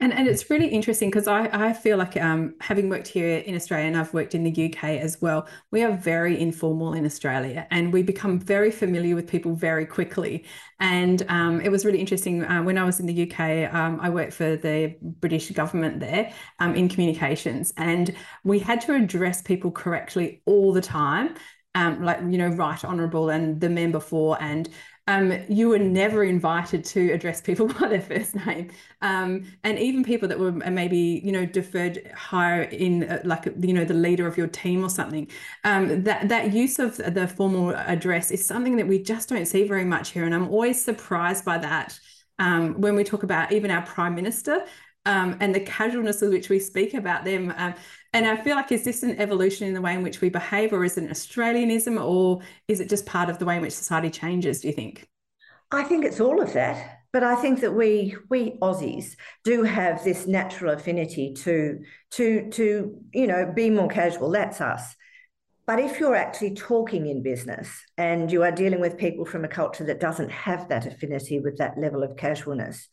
And, 0.00 0.12
and 0.12 0.26
it's 0.26 0.50
really 0.50 0.66
interesting 0.66 1.10
because 1.10 1.28
I, 1.28 1.48
I 1.52 1.72
feel 1.72 1.96
like 1.96 2.16
um, 2.16 2.56
having 2.60 2.88
worked 2.88 3.06
here 3.06 3.38
in 3.38 3.54
Australia 3.54 3.86
and 3.86 3.96
I've 3.96 4.12
worked 4.12 4.34
in 4.34 4.42
the 4.42 4.66
UK 4.66 4.84
as 4.98 5.22
well, 5.22 5.46
we 5.70 5.84
are 5.84 5.92
very 5.92 6.40
informal 6.40 6.94
in 6.94 7.06
Australia 7.06 7.68
and 7.70 7.92
we 7.92 8.02
become 8.02 8.40
very 8.40 8.72
familiar 8.72 9.14
with 9.14 9.28
people 9.28 9.54
very 9.54 9.86
quickly. 9.86 10.44
And 10.80 11.22
um, 11.28 11.60
it 11.60 11.70
was 11.70 11.84
really 11.84 12.00
interesting 12.00 12.44
uh, 12.44 12.64
when 12.64 12.78
I 12.78 12.84
was 12.84 12.98
in 12.98 13.06
the 13.06 13.30
UK, 13.30 13.72
um, 13.72 14.00
I 14.02 14.10
worked 14.10 14.32
for 14.32 14.56
the 14.56 14.96
British 15.00 15.50
government 15.50 16.00
there 16.00 16.32
um, 16.58 16.74
in 16.74 16.88
communications 16.88 17.72
and 17.76 18.12
we 18.42 18.58
had 18.58 18.80
to 18.82 18.94
address 18.96 19.40
people 19.40 19.70
correctly 19.70 20.42
all 20.46 20.72
the 20.72 20.82
time. 20.82 21.36
Um, 21.74 22.04
like 22.04 22.18
you 22.20 22.36
know 22.36 22.48
right 22.48 22.84
honourable 22.84 23.30
and 23.30 23.58
the 23.58 23.70
member 23.70 23.98
for 23.98 24.36
and 24.42 24.68
um, 25.08 25.36
you 25.48 25.68
were 25.68 25.78
never 25.78 26.22
invited 26.22 26.84
to 26.84 27.10
address 27.10 27.40
people 27.40 27.66
by 27.80 27.88
their 27.88 28.00
first 28.00 28.34
name. 28.46 28.70
Um, 29.00 29.52
and 29.64 29.78
even 29.78 30.04
people 30.04 30.28
that 30.28 30.38
were 30.38 30.52
maybe, 30.52 31.20
you 31.24 31.32
know, 31.32 31.44
deferred 31.44 32.10
higher 32.14 32.62
in 32.62 33.04
uh, 33.04 33.20
like, 33.24 33.46
you 33.60 33.72
know, 33.72 33.84
the 33.84 33.94
leader 33.94 34.26
of 34.26 34.36
your 34.36 34.46
team 34.46 34.84
or 34.84 34.90
something. 34.90 35.28
Um, 35.64 36.04
that, 36.04 36.28
that 36.28 36.52
use 36.52 36.78
of 36.78 36.96
the 36.96 37.26
formal 37.26 37.74
address 37.74 38.30
is 38.30 38.46
something 38.46 38.76
that 38.76 38.86
we 38.86 39.02
just 39.02 39.28
don't 39.28 39.46
see 39.46 39.66
very 39.66 39.84
much 39.84 40.10
here. 40.10 40.24
And 40.24 40.34
I'm 40.34 40.48
always 40.48 40.82
surprised 40.82 41.44
by 41.44 41.58
that. 41.58 41.98
Um, 42.38 42.80
when 42.80 42.96
we 42.96 43.04
talk 43.04 43.22
about 43.22 43.52
even 43.52 43.70
our 43.70 43.82
prime 43.82 44.14
minister, 44.14 44.64
um, 45.04 45.36
and 45.40 45.54
the 45.54 45.60
casualness 45.60 46.20
with 46.20 46.30
which 46.30 46.48
we 46.48 46.58
speak 46.58 46.94
about 46.94 47.24
them. 47.24 47.52
Um, 47.56 47.74
and 48.12 48.26
I 48.26 48.36
feel 48.36 48.56
like, 48.56 48.72
is 48.72 48.84
this 48.84 49.02
an 49.02 49.18
evolution 49.18 49.66
in 49.66 49.74
the 49.74 49.80
way 49.80 49.94
in 49.94 50.02
which 50.02 50.20
we 50.20 50.28
behave, 50.28 50.72
or 50.72 50.84
is 50.84 50.98
it 50.98 51.04
an 51.04 51.10
Australianism, 51.10 52.02
or 52.02 52.40
is 52.68 52.80
it 52.80 52.88
just 52.88 53.06
part 53.06 53.30
of 53.30 53.38
the 53.38 53.44
way 53.44 53.56
in 53.56 53.62
which 53.62 53.72
society 53.72 54.10
changes, 54.10 54.60
do 54.60 54.68
you 54.68 54.74
think? 54.74 55.08
I 55.70 55.82
think 55.84 56.04
it's 56.04 56.20
all 56.20 56.40
of 56.40 56.52
that. 56.52 56.98
But 57.12 57.22
I 57.22 57.34
think 57.36 57.60
that 57.60 57.74
we 57.74 58.16
we 58.30 58.52
Aussies 58.62 59.16
do 59.44 59.64
have 59.64 60.02
this 60.02 60.26
natural 60.26 60.72
affinity 60.72 61.34
to 61.34 61.80
to 62.12 62.50
to 62.50 62.98
you 63.12 63.26
know 63.26 63.52
be 63.54 63.68
more 63.68 63.88
casual. 63.88 64.30
That's 64.30 64.60
us. 64.60 64.96
But 65.66 65.78
if 65.78 66.00
you're 66.00 66.16
actually 66.16 66.54
talking 66.54 67.06
in 67.06 67.22
business 67.22 67.68
and 67.96 68.32
you 68.32 68.42
are 68.42 68.50
dealing 68.50 68.80
with 68.80 68.98
people 68.98 69.24
from 69.24 69.44
a 69.44 69.48
culture 69.48 69.84
that 69.84 70.00
doesn't 70.00 70.30
have 70.30 70.68
that 70.68 70.86
affinity 70.86 71.38
with 71.38 71.58
that 71.58 71.78
level 71.78 72.02
of 72.02 72.16
casualness, 72.16 72.88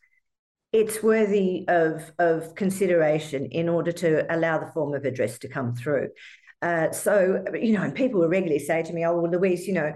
it's 0.72 1.02
worthy 1.02 1.64
of, 1.68 2.12
of 2.18 2.54
consideration 2.54 3.46
in 3.46 3.68
order 3.68 3.92
to 3.92 4.32
allow 4.34 4.58
the 4.58 4.70
form 4.72 4.94
of 4.94 5.04
address 5.04 5.38
to 5.40 5.48
come 5.48 5.74
through. 5.74 6.08
Uh, 6.62 6.92
so, 6.92 7.44
you 7.54 7.72
know, 7.72 7.82
and 7.82 7.94
people 7.94 8.20
will 8.20 8.28
regularly 8.28 8.58
say 8.58 8.82
to 8.82 8.92
me, 8.92 9.04
oh, 9.04 9.18
well, 9.18 9.30
Louise, 9.30 9.66
you 9.66 9.74
know, 9.74 9.94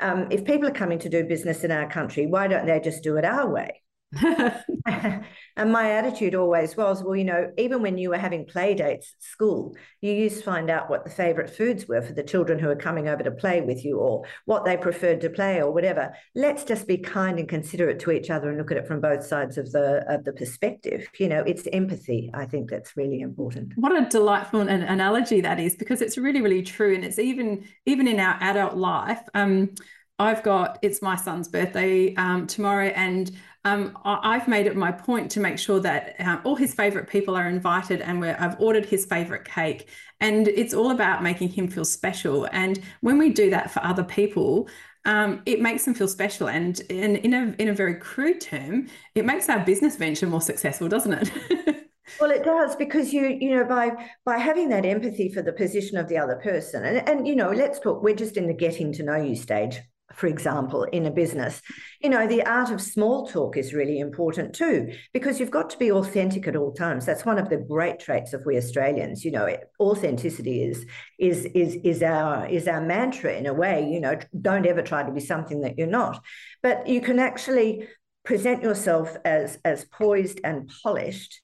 um, 0.00 0.28
if 0.30 0.44
people 0.44 0.68
are 0.68 0.72
coming 0.72 0.98
to 1.00 1.08
do 1.08 1.24
business 1.24 1.62
in 1.62 1.70
our 1.70 1.88
country, 1.88 2.26
why 2.26 2.48
don't 2.48 2.66
they 2.66 2.80
just 2.80 3.02
do 3.02 3.16
it 3.16 3.24
our 3.24 3.48
way? 3.48 3.82
and 4.86 5.72
my 5.72 5.90
attitude 5.90 6.34
always 6.34 6.76
was, 6.76 7.02
well, 7.02 7.16
you 7.16 7.24
know, 7.24 7.50
even 7.58 7.82
when 7.82 7.98
you 7.98 8.10
were 8.10 8.18
having 8.18 8.46
play 8.46 8.74
dates 8.74 9.14
at 9.18 9.24
school, 9.24 9.74
you 10.00 10.12
used 10.12 10.38
to 10.38 10.44
find 10.44 10.70
out 10.70 10.88
what 10.88 11.04
the 11.04 11.10
favorite 11.10 11.50
foods 11.50 11.86
were 11.88 12.00
for 12.00 12.12
the 12.12 12.22
children 12.22 12.58
who 12.58 12.68
were 12.68 12.76
coming 12.76 13.08
over 13.08 13.22
to 13.22 13.32
play 13.32 13.60
with 13.60 13.84
you 13.84 13.98
or 13.98 14.24
what 14.44 14.64
they 14.64 14.76
preferred 14.76 15.20
to 15.20 15.30
play 15.30 15.60
or 15.60 15.72
whatever. 15.72 16.14
Let's 16.34 16.62
just 16.64 16.86
be 16.86 16.98
kind 16.98 17.38
and 17.38 17.48
considerate 17.48 17.98
to 18.00 18.12
each 18.12 18.30
other 18.30 18.48
and 18.48 18.58
look 18.58 18.70
at 18.70 18.76
it 18.76 18.86
from 18.86 19.00
both 19.00 19.24
sides 19.24 19.58
of 19.58 19.72
the 19.72 20.04
of 20.08 20.24
the 20.24 20.32
perspective. 20.32 21.08
You 21.18 21.28
know, 21.28 21.42
it's 21.42 21.66
empathy. 21.72 22.30
I 22.32 22.46
think 22.46 22.70
that's 22.70 22.96
really 22.96 23.20
important. 23.20 23.72
What 23.76 24.00
a 24.00 24.08
delightful 24.08 24.60
an 24.60 24.82
analogy 24.82 25.40
that 25.40 25.58
is 25.58 25.74
because 25.74 26.00
it's 26.00 26.16
really, 26.16 26.40
really 26.40 26.62
true. 26.62 26.94
And 26.94 27.04
it's 27.04 27.18
even 27.18 27.64
even 27.86 28.06
in 28.06 28.20
our 28.20 28.38
adult 28.40 28.76
life. 28.76 29.20
Um, 29.34 29.70
I've 30.18 30.42
got 30.42 30.78
it's 30.82 31.02
my 31.02 31.16
son's 31.16 31.48
birthday 31.48 32.14
um, 32.14 32.46
tomorrow, 32.46 32.86
and 32.86 33.30
um, 33.66 33.98
I've 34.04 34.46
made 34.46 34.68
it 34.68 34.76
my 34.76 34.92
point 34.92 35.28
to 35.32 35.40
make 35.40 35.58
sure 35.58 35.80
that 35.80 36.14
um, 36.20 36.40
all 36.44 36.54
his 36.54 36.72
favorite 36.72 37.08
people 37.08 37.34
are 37.34 37.48
invited, 37.48 38.00
and 38.00 38.24
I've 38.24 38.60
ordered 38.60 38.86
his 38.86 39.04
favorite 39.04 39.44
cake. 39.44 39.88
And 40.20 40.46
it's 40.46 40.72
all 40.72 40.92
about 40.92 41.20
making 41.20 41.48
him 41.48 41.66
feel 41.66 41.84
special. 41.84 42.48
And 42.52 42.80
when 43.00 43.18
we 43.18 43.30
do 43.30 43.50
that 43.50 43.72
for 43.72 43.84
other 43.84 44.04
people, 44.04 44.68
um, 45.04 45.42
it 45.46 45.60
makes 45.60 45.84
them 45.84 45.94
feel 45.94 46.06
special. 46.06 46.48
And, 46.48 46.80
and 46.90 47.16
in 47.16 47.34
a 47.34 47.56
in 47.58 47.68
a 47.68 47.74
very 47.74 47.96
crude 47.96 48.40
term, 48.40 48.86
it 49.16 49.24
makes 49.24 49.48
our 49.48 49.64
business 49.64 49.96
venture 49.96 50.28
more 50.28 50.40
successful, 50.40 50.88
doesn't 50.88 51.12
it? 51.12 51.88
well 52.20 52.30
it 52.30 52.44
does 52.44 52.76
because 52.76 53.12
you 53.12 53.36
you 53.40 53.50
know 53.50 53.64
by 53.64 53.90
by 54.24 54.38
having 54.38 54.68
that 54.68 54.86
empathy 54.86 55.28
for 55.28 55.42
the 55.42 55.52
position 55.52 55.98
of 55.98 56.08
the 56.08 56.16
other 56.16 56.36
person 56.36 56.84
and 56.84 57.08
and 57.08 57.26
you 57.26 57.34
know 57.34 57.50
let's 57.50 57.80
talk 57.80 58.00
we're 58.00 58.14
just 58.14 58.36
in 58.36 58.46
the 58.46 58.54
getting 58.54 58.92
to 58.92 59.02
know 59.02 59.16
you 59.16 59.34
stage 59.34 59.80
for 60.16 60.26
example, 60.26 60.84
in 60.84 61.06
a 61.06 61.10
business. 61.10 61.60
You 62.00 62.10
know, 62.10 62.26
the 62.26 62.42
art 62.42 62.70
of 62.70 62.80
small 62.80 63.26
talk 63.26 63.56
is 63.56 63.74
really 63.74 63.98
important 63.98 64.54
too, 64.54 64.92
because 65.12 65.38
you've 65.38 65.50
got 65.50 65.70
to 65.70 65.78
be 65.78 65.92
authentic 65.92 66.48
at 66.48 66.56
all 66.56 66.72
times. 66.72 67.04
That's 67.04 67.26
one 67.26 67.38
of 67.38 67.50
the 67.50 67.58
great 67.58 68.00
traits 68.00 68.32
of 68.32 68.44
we 68.46 68.56
Australians. 68.56 69.24
You 69.24 69.32
know, 69.32 69.56
authenticity 69.78 70.62
is 70.62 70.86
is 71.18 71.44
is 71.46 71.76
is 71.84 72.02
our 72.02 72.46
is 72.46 72.66
our 72.66 72.80
mantra 72.80 73.34
in 73.34 73.46
a 73.46 73.54
way. 73.54 73.88
You 73.88 74.00
know, 74.00 74.18
don't 74.40 74.66
ever 74.66 74.82
try 74.82 75.02
to 75.02 75.12
be 75.12 75.20
something 75.20 75.60
that 75.60 75.76
you're 75.78 75.86
not. 75.86 76.22
But 76.62 76.86
you 76.86 77.00
can 77.00 77.18
actually 77.18 77.86
present 78.24 78.62
yourself 78.62 79.16
as 79.24 79.58
as 79.64 79.84
poised 79.84 80.40
and 80.42 80.70
polished 80.82 81.42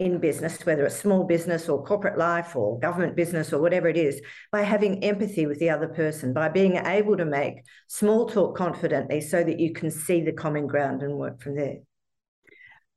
in 0.00 0.18
business, 0.18 0.64
whether 0.66 0.84
it's 0.84 0.96
small 0.96 1.24
business 1.24 1.68
or 1.68 1.84
corporate 1.84 2.18
life 2.18 2.56
or 2.56 2.78
government 2.80 3.14
business 3.14 3.52
or 3.52 3.60
whatever 3.60 3.88
it 3.88 3.96
is, 3.96 4.20
by 4.50 4.62
having 4.62 5.04
empathy 5.04 5.46
with 5.46 5.60
the 5.60 5.70
other 5.70 5.88
person, 5.88 6.32
by 6.32 6.48
being 6.48 6.76
able 6.76 7.16
to 7.16 7.24
make 7.24 7.64
small 7.86 8.28
talk 8.28 8.56
confidently 8.56 9.20
so 9.20 9.44
that 9.44 9.60
you 9.60 9.72
can 9.72 9.90
see 9.90 10.20
the 10.20 10.32
common 10.32 10.66
ground 10.66 11.02
and 11.02 11.14
work 11.14 11.40
from 11.40 11.54
there. 11.56 11.76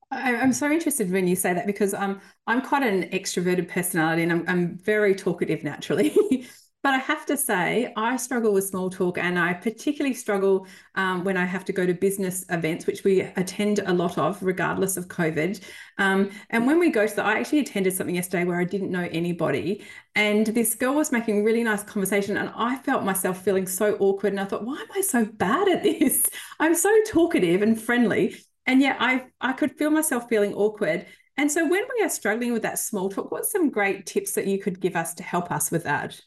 I'm 0.10 0.54
so 0.54 0.72
interested 0.72 1.12
when 1.12 1.28
you 1.28 1.36
say 1.36 1.54
that 1.54 1.68
because 1.68 1.94
um, 1.94 2.22
I'm 2.48 2.62
quite 2.62 2.84
an 2.84 3.10
extroverted 3.10 3.68
personality 3.68 4.24
and 4.24 4.32
I'm, 4.32 4.46
I'm 4.48 4.78
very 4.78 5.14
talkative 5.14 5.64
naturally. 5.64 6.16
But 6.88 6.94
I 6.94 7.00
have 7.00 7.26
to 7.26 7.36
say, 7.36 7.92
I 7.98 8.16
struggle 8.16 8.54
with 8.54 8.64
small 8.64 8.90
talk, 8.90 9.18
and 9.18 9.38
I 9.38 9.54
particularly 9.54 10.14
struggle 10.14 10.68
um, 10.96 11.26
when 11.26 11.36
I 11.36 11.44
have 11.44 11.66
to 11.66 11.74
go 11.74 11.86
to 11.86 11.94
business 11.94 12.46
events, 12.50 12.88
which 12.88 13.04
we 13.04 13.24
attend 13.36 13.80
a 13.80 13.92
lot 13.92 14.18
of, 14.18 14.42
regardless 14.42 14.96
of 14.96 15.10
COVID. 15.10 15.62
Um, 15.98 16.32
and 16.50 16.66
when 16.66 16.80
we 16.80 16.90
go 16.90 17.06
to 17.06 17.14
the, 17.14 17.26
I 17.26 17.40
actually 17.40 17.60
attended 17.60 17.94
something 17.94 18.16
yesterday 18.16 18.46
where 18.46 18.62
I 18.62 18.64
didn't 18.64 18.90
know 18.90 19.06
anybody, 19.12 19.84
and 20.16 20.48
this 20.48 20.76
girl 20.76 20.96
was 20.96 21.12
making 21.12 21.44
really 21.44 21.62
nice 21.62 21.84
conversation, 21.84 22.38
and 22.38 22.54
I 22.56 22.78
felt 22.78 23.04
myself 23.04 23.44
feeling 23.44 23.68
so 23.68 23.98
awkward. 24.00 24.32
And 24.32 24.40
I 24.40 24.46
thought, 24.46 24.64
why 24.64 24.78
am 24.78 24.88
I 24.96 25.02
so 25.02 25.26
bad 25.26 25.68
at 25.68 25.84
this? 25.84 26.30
I'm 26.62 26.74
so 26.74 26.90
talkative 27.06 27.64
and 27.64 27.78
friendly, 27.78 28.38
and 28.66 28.80
yet 28.80 28.96
I 29.02 29.26
I 29.42 29.52
could 29.52 29.74
feel 29.74 29.90
myself 29.90 30.30
feeling 30.30 30.54
awkward. 30.54 31.06
And 31.36 31.52
so 31.52 31.68
when 31.68 31.84
we 31.98 32.06
are 32.06 32.10
struggling 32.10 32.54
with 32.54 32.62
that 32.62 32.80
small 32.80 33.10
talk, 33.10 33.30
what's 33.30 33.52
some 33.52 33.72
great 33.72 34.06
tips 34.06 34.32
that 34.36 34.48
you 34.48 34.58
could 34.58 34.80
give 34.80 34.96
us 34.96 35.14
to 35.16 35.24
help 35.24 35.52
us 35.52 35.70
with 35.70 35.84
that? 35.84 36.18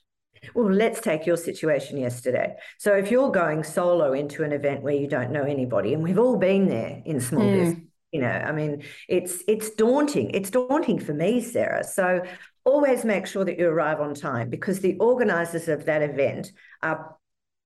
Well, 0.54 0.72
let's 0.72 1.00
take 1.00 1.26
your 1.26 1.36
situation 1.36 1.98
yesterday. 1.98 2.56
So, 2.78 2.94
if 2.94 3.10
you're 3.10 3.30
going 3.30 3.64
solo 3.64 4.12
into 4.12 4.42
an 4.42 4.52
event 4.52 4.82
where 4.82 4.94
you 4.94 5.06
don't 5.06 5.32
know 5.32 5.42
anybody, 5.42 5.94
and 5.94 6.02
we've 6.02 6.18
all 6.18 6.36
been 6.36 6.68
there 6.68 7.02
in 7.04 7.20
small 7.20 7.42
mm. 7.42 7.52
business, 7.52 7.84
you 8.12 8.20
know, 8.20 8.28
I 8.28 8.52
mean, 8.52 8.82
it's 9.08 9.42
it's 9.46 9.70
daunting. 9.70 10.30
It's 10.30 10.50
daunting 10.50 10.98
for 10.98 11.14
me, 11.14 11.40
Sarah. 11.42 11.84
So, 11.84 12.22
always 12.64 13.04
make 13.04 13.26
sure 13.26 13.44
that 13.44 13.58
you 13.58 13.68
arrive 13.68 14.00
on 14.00 14.14
time 14.14 14.50
because 14.50 14.80
the 14.80 14.96
organisers 14.98 15.68
of 15.68 15.84
that 15.86 16.02
event 16.02 16.52
are 16.82 17.16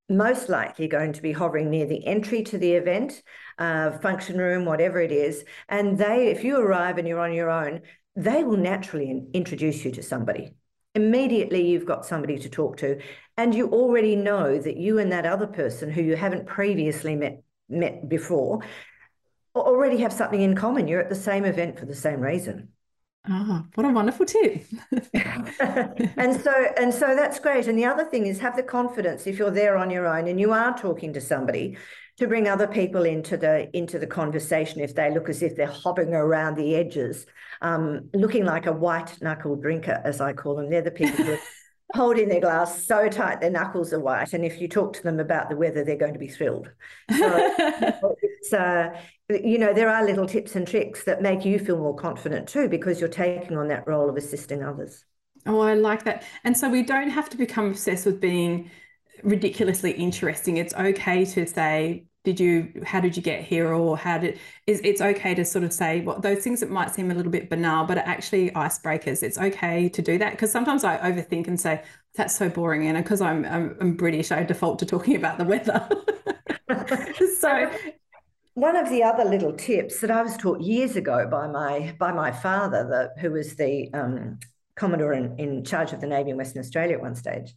most 0.07 0.49
likely 0.49 0.87
going 0.87 1.13
to 1.13 1.21
be 1.21 1.31
hovering 1.31 1.69
near 1.69 1.87
the 1.87 2.05
entry 2.05 2.43
to 2.43 2.57
the 2.57 2.73
event, 2.73 3.23
uh, 3.57 3.91
function 3.99 4.37
room, 4.37 4.65
whatever 4.65 4.99
it 5.01 5.11
is. 5.11 5.43
And 5.67 5.97
they, 5.97 6.27
if 6.27 6.43
you 6.43 6.57
arrive 6.57 6.97
and 6.97 7.07
you're 7.07 7.19
on 7.19 7.33
your 7.33 7.49
own, 7.49 7.81
they 8.15 8.43
will 8.43 8.57
naturally 8.57 9.23
introduce 9.33 9.83
you 9.83 9.91
to 9.91 10.03
somebody 10.03 10.53
immediately 10.95 11.67
you've 11.67 11.85
got 11.85 12.05
somebody 12.05 12.39
to 12.39 12.49
talk 12.49 12.77
to 12.77 12.99
and 13.37 13.53
you 13.53 13.69
already 13.69 14.15
know 14.15 14.57
that 14.57 14.77
you 14.77 14.97
and 14.99 15.11
that 15.11 15.25
other 15.25 15.47
person 15.47 15.91
who 15.91 16.01
you 16.01 16.15
haven't 16.15 16.45
previously 16.45 17.15
met 17.15 17.41
met 17.69 18.07
before 18.07 18.61
already 19.55 19.97
have 19.97 20.13
something 20.13 20.41
in 20.41 20.55
common 20.55 20.87
you're 20.87 21.01
at 21.01 21.09
the 21.09 21.15
same 21.15 21.45
event 21.45 21.79
for 21.79 21.85
the 21.85 21.95
same 21.95 22.19
reason 22.19 22.69
Ah, 23.27 23.65
what 23.73 23.85
a 23.85 23.89
wonderful 23.89 24.25
tip. 24.25 24.63
and 25.23 26.39
so 26.39 26.53
and 26.77 26.93
so 26.93 27.15
that's 27.15 27.39
great. 27.39 27.67
And 27.67 27.77
the 27.77 27.85
other 27.85 28.05
thing 28.05 28.27
is 28.27 28.39
have 28.39 28.55
the 28.55 28.63
confidence 28.63 29.25
if 29.25 29.39
you're 29.39 29.49
there 29.51 29.77
on 29.77 29.89
your 29.89 30.05
own 30.05 30.27
and 30.27 30.39
you 30.39 30.51
are 30.51 30.77
talking 30.77 31.13
to 31.13 31.21
somebody 31.21 31.77
to 32.17 32.27
bring 32.27 32.47
other 32.47 32.67
people 32.67 33.03
into 33.03 33.35
the 33.35 33.75
into 33.75 33.99
the 33.99 34.07
conversation 34.07 34.79
if 34.79 34.95
they 34.95 35.13
look 35.13 35.29
as 35.29 35.41
if 35.41 35.55
they're 35.55 35.67
hopping 35.67 36.13
around 36.13 36.55
the 36.55 36.75
edges, 36.75 37.25
um, 37.61 38.09
looking 38.13 38.45
like 38.45 38.65
a 38.65 38.71
white 38.71 39.21
knuckle 39.21 39.55
drinker, 39.55 40.01
as 40.03 40.21
I 40.21 40.33
call 40.33 40.55
them. 40.55 40.69
They're 40.69 40.81
the 40.81 40.91
people 40.91 41.25
who 41.25 41.33
are 41.33 41.39
holding 41.93 42.29
their 42.29 42.41
glass 42.41 42.85
so 42.85 43.07
tight 43.09 43.41
their 43.41 43.51
knuckles 43.51 43.91
are 43.91 43.99
white, 43.99 44.33
and 44.33 44.45
if 44.45 44.61
you 44.61 44.67
talk 44.67 44.93
to 44.93 45.03
them 45.03 45.19
about 45.19 45.49
the 45.49 45.57
weather, 45.57 45.83
they're 45.83 45.97
going 45.97 46.13
to 46.13 46.19
be 46.19 46.29
thrilled. 46.29 46.71
So 47.17 47.53
it's 48.21 48.53
uh, 48.53 48.97
you 49.29 49.57
know 49.57 49.73
there 49.73 49.89
are 49.89 50.05
little 50.05 50.27
tips 50.27 50.55
and 50.55 50.67
tricks 50.67 51.03
that 51.03 51.21
make 51.21 51.43
you 51.43 51.59
feel 51.59 51.77
more 51.77 51.95
confident 51.95 52.47
too 52.47 52.69
because 52.69 52.99
you're 52.99 53.09
taking 53.09 53.57
on 53.57 53.67
that 53.67 53.87
role 53.87 54.09
of 54.09 54.15
assisting 54.15 54.63
others. 54.63 55.03
Oh, 55.45 55.59
I 55.59 55.75
like 55.75 56.05
that. 56.05 56.23
And 56.43 56.57
so 56.57 56.69
we 56.69 56.81
don't 56.81 57.09
have 57.09 57.29
to 57.29 57.37
become 57.37 57.67
obsessed 57.67 58.05
with 58.05 58.19
being 58.19 58.71
ridiculously 59.23 59.91
interesting. 59.91 60.57
It's 60.57 60.73
okay 60.73 61.25
to 61.25 61.45
say, 61.45 62.05
did 62.23 62.39
you 62.39 62.81
how 62.85 62.99
did 62.99 63.15
you 63.15 63.21
get 63.21 63.43
here? 63.43 63.71
or 63.71 63.95
how 63.97 64.17
did 64.17 64.39
is 64.65 64.81
it's 64.83 65.01
okay 65.01 65.35
to 65.35 65.45
sort 65.45 65.63
of 65.63 65.71
say 65.71 66.01
what 66.01 66.23
well, 66.23 66.33
those 66.33 66.43
things 66.43 66.59
that 66.59 66.71
might 66.71 66.93
seem 66.93 67.11
a 67.11 67.13
little 67.13 67.31
bit 67.31 67.49
banal 67.49 67.85
but 67.85 67.97
are 67.97 68.05
actually 68.05 68.49
icebreakers. 68.51 69.21
It's 69.21 69.37
okay 69.37 69.89
to 69.89 70.01
do 70.01 70.17
that 70.17 70.31
because 70.31 70.51
sometimes 70.51 70.83
i 70.83 70.97
overthink 70.97 71.47
and 71.47 71.59
say 71.59 71.83
that's 72.15 72.35
so 72.35 72.49
boring 72.49 72.87
and 72.87 72.97
because 72.97 73.21
I'm, 73.21 73.45
I'm, 73.45 73.77
I'm 73.79 73.95
british. 73.95 74.31
I 74.31 74.43
default 74.43 74.79
to 74.79 74.85
talking 74.85 75.15
about 75.15 75.37
the 75.37 75.45
weather. 75.45 75.87
So 77.39 77.69
one 78.55 78.77
of 78.77 78.89
the 78.89 79.03
other 79.03 79.25
little 79.25 79.53
tips 79.53 79.99
that 79.99 80.09
i 80.09 80.21
was 80.21 80.35
taught 80.37 80.61
years 80.61 80.95
ago 80.95 81.27
by 81.29 81.45
my 81.45 81.93
by 81.99 82.11
my 82.11 82.31
father 82.31 82.83
the, 82.87 83.21
who 83.21 83.31
was 83.31 83.55
the 83.55 83.93
um, 83.93 84.39
commodore 84.75 85.13
in, 85.13 85.37
in 85.37 85.63
charge 85.63 85.93
of 85.93 86.01
the 86.01 86.07
navy 86.07 86.31
in 86.31 86.37
western 86.37 86.61
australia 86.61 86.95
at 86.95 87.01
one 87.01 87.15
stage 87.15 87.53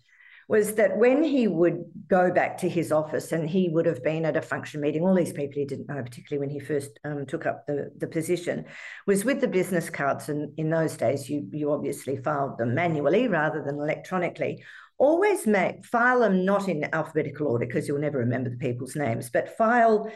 was 0.49 0.77
that 0.77 0.97
when 0.97 1.23
he 1.23 1.47
would 1.47 1.85
go 2.09 2.33
back 2.33 2.57
to 2.57 2.69
his 2.69 2.91
office 2.91 3.33
and 3.33 3.49
he 3.49 3.69
would 3.69 3.85
have 3.85 4.03
been 4.03 4.25
at 4.25 4.37
a 4.37 4.43
function 4.43 4.81
meeting, 4.81 5.03
all 5.03 5.15
these 5.15 5.33
people 5.33 5.55
he 5.55 5.67
didn't 5.67 5.89
know, 5.89 6.03
particularly 6.03 6.41
when 6.41 6.51
he 6.51 6.59
first 6.59 6.99
um, 7.05 7.27
took 7.27 7.45
up 7.45 7.67
the, 7.67 7.91
the 7.99 8.07
position, 8.07 8.65
was 9.07 9.27
with 9.27 9.43
the 9.43 9.47
business 9.47 9.91
cards. 9.91 10.31
And 10.31 10.59
in 10.59 10.71
those 10.71 10.97
days, 10.97 11.29
you, 11.29 11.47
you 11.53 11.71
obviously 11.71 12.17
filed 12.17 12.57
them 12.57 12.75
manually 12.75 13.29
rather 13.29 13.63
than 13.63 13.77
electronically. 13.77 14.65
Always 14.97 15.47
make 15.47 15.85
file 15.85 16.21
them 16.21 16.47
not 16.47 16.67
in 16.67 16.89
alphabetical 16.95 17.49
order 17.49 17.67
because 17.67 17.87
you'll 17.87 18.01
never 18.01 18.19
remember 18.19 18.49
the 18.49 18.57
people's 18.57 18.97
names, 18.97 19.29
but 19.29 19.57
file 19.57 20.11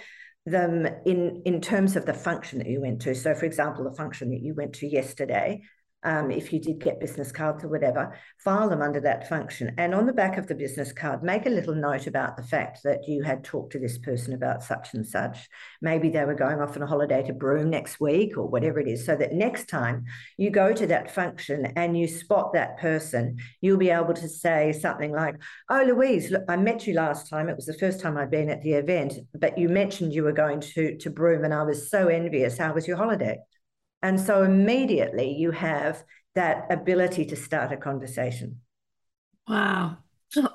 them 0.46 0.88
in 1.06 1.42
in 1.44 1.60
terms 1.60 1.94
of 1.94 2.04
the 2.04 2.14
function 2.14 2.58
that 2.58 2.68
you 2.68 2.80
went 2.80 3.02
to. 3.02 3.14
So, 3.14 3.34
for 3.34 3.44
example, 3.44 3.84
the 3.84 3.96
function 3.96 4.30
that 4.30 4.40
you 4.40 4.54
went 4.54 4.72
to 4.76 4.88
yesterday, 4.88 5.62
um, 6.04 6.30
if 6.30 6.52
you 6.52 6.60
did 6.60 6.80
get 6.80 7.00
business 7.00 7.30
cards 7.30 7.64
or 7.64 7.68
whatever, 7.68 8.16
file 8.38 8.68
them 8.68 8.82
under 8.82 9.00
that 9.00 9.28
function. 9.28 9.74
And 9.78 9.94
on 9.94 10.06
the 10.06 10.12
back 10.12 10.36
of 10.36 10.46
the 10.46 10.54
business 10.54 10.92
card, 10.92 11.22
make 11.22 11.46
a 11.46 11.50
little 11.50 11.74
note 11.74 12.06
about 12.06 12.36
the 12.36 12.42
fact 12.42 12.82
that 12.84 13.06
you 13.06 13.22
had 13.22 13.44
talked 13.44 13.72
to 13.72 13.78
this 13.78 13.98
person 13.98 14.34
about 14.34 14.62
such 14.62 14.94
and 14.94 15.06
such. 15.06 15.48
Maybe 15.80 16.10
they 16.10 16.24
were 16.24 16.34
going 16.34 16.60
off 16.60 16.76
on 16.76 16.82
a 16.82 16.86
holiday 16.86 17.22
to 17.24 17.32
Broome 17.32 17.70
next 17.70 18.00
week 18.00 18.36
or 18.36 18.48
whatever 18.48 18.80
it 18.80 18.88
is, 18.88 19.06
so 19.06 19.16
that 19.16 19.32
next 19.32 19.68
time 19.68 20.04
you 20.36 20.50
go 20.50 20.72
to 20.72 20.86
that 20.88 21.10
function 21.10 21.72
and 21.76 21.98
you 21.98 22.08
spot 22.08 22.52
that 22.54 22.78
person, 22.78 23.38
you'll 23.60 23.76
be 23.78 23.90
able 23.90 24.14
to 24.14 24.28
say 24.28 24.72
something 24.72 25.12
like, 25.12 25.36
Oh, 25.70 25.84
Louise, 25.84 26.30
look, 26.30 26.44
I 26.48 26.56
met 26.56 26.86
you 26.86 26.94
last 26.94 27.28
time. 27.28 27.48
It 27.48 27.56
was 27.56 27.66
the 27.66 27.74
first 27.74 28.00
time 28.00 28.16
I'd 28.16 28.30
been 28.30 28.50
at 28.50 28.62
the 28.62 28.72
event, 28.72 29.14
but 29.34 29.56
you 29.56 29.68
mentioned 29.68 30.12
you 30.12 30.24
were 30.24 30.32
going 30.32 30.60
to, 30.60 30.96
to 30.98 31.10
Broome 31.10 31.44
and 31.44 31.54
I 31.54 31.62
was 31.62 31.90
so 31.90 32.08
envious. 32.08 32.58
How 32.58 32.72
was 32.72 32.88
your 32.88 32.96
holiday? 32.96 33.38
And 34.02 34.20
so 34.20 34.42
immediately 34.42 35.32
you 35.32 35.50
have 35.52 36.02
that 36.34 36.66
ability 36.70 37.26
to 37.26 37.36
start 37.36 37.72
a 37.72 37.76
conversation. 37.76 38.60
Wow. 39.48 39.98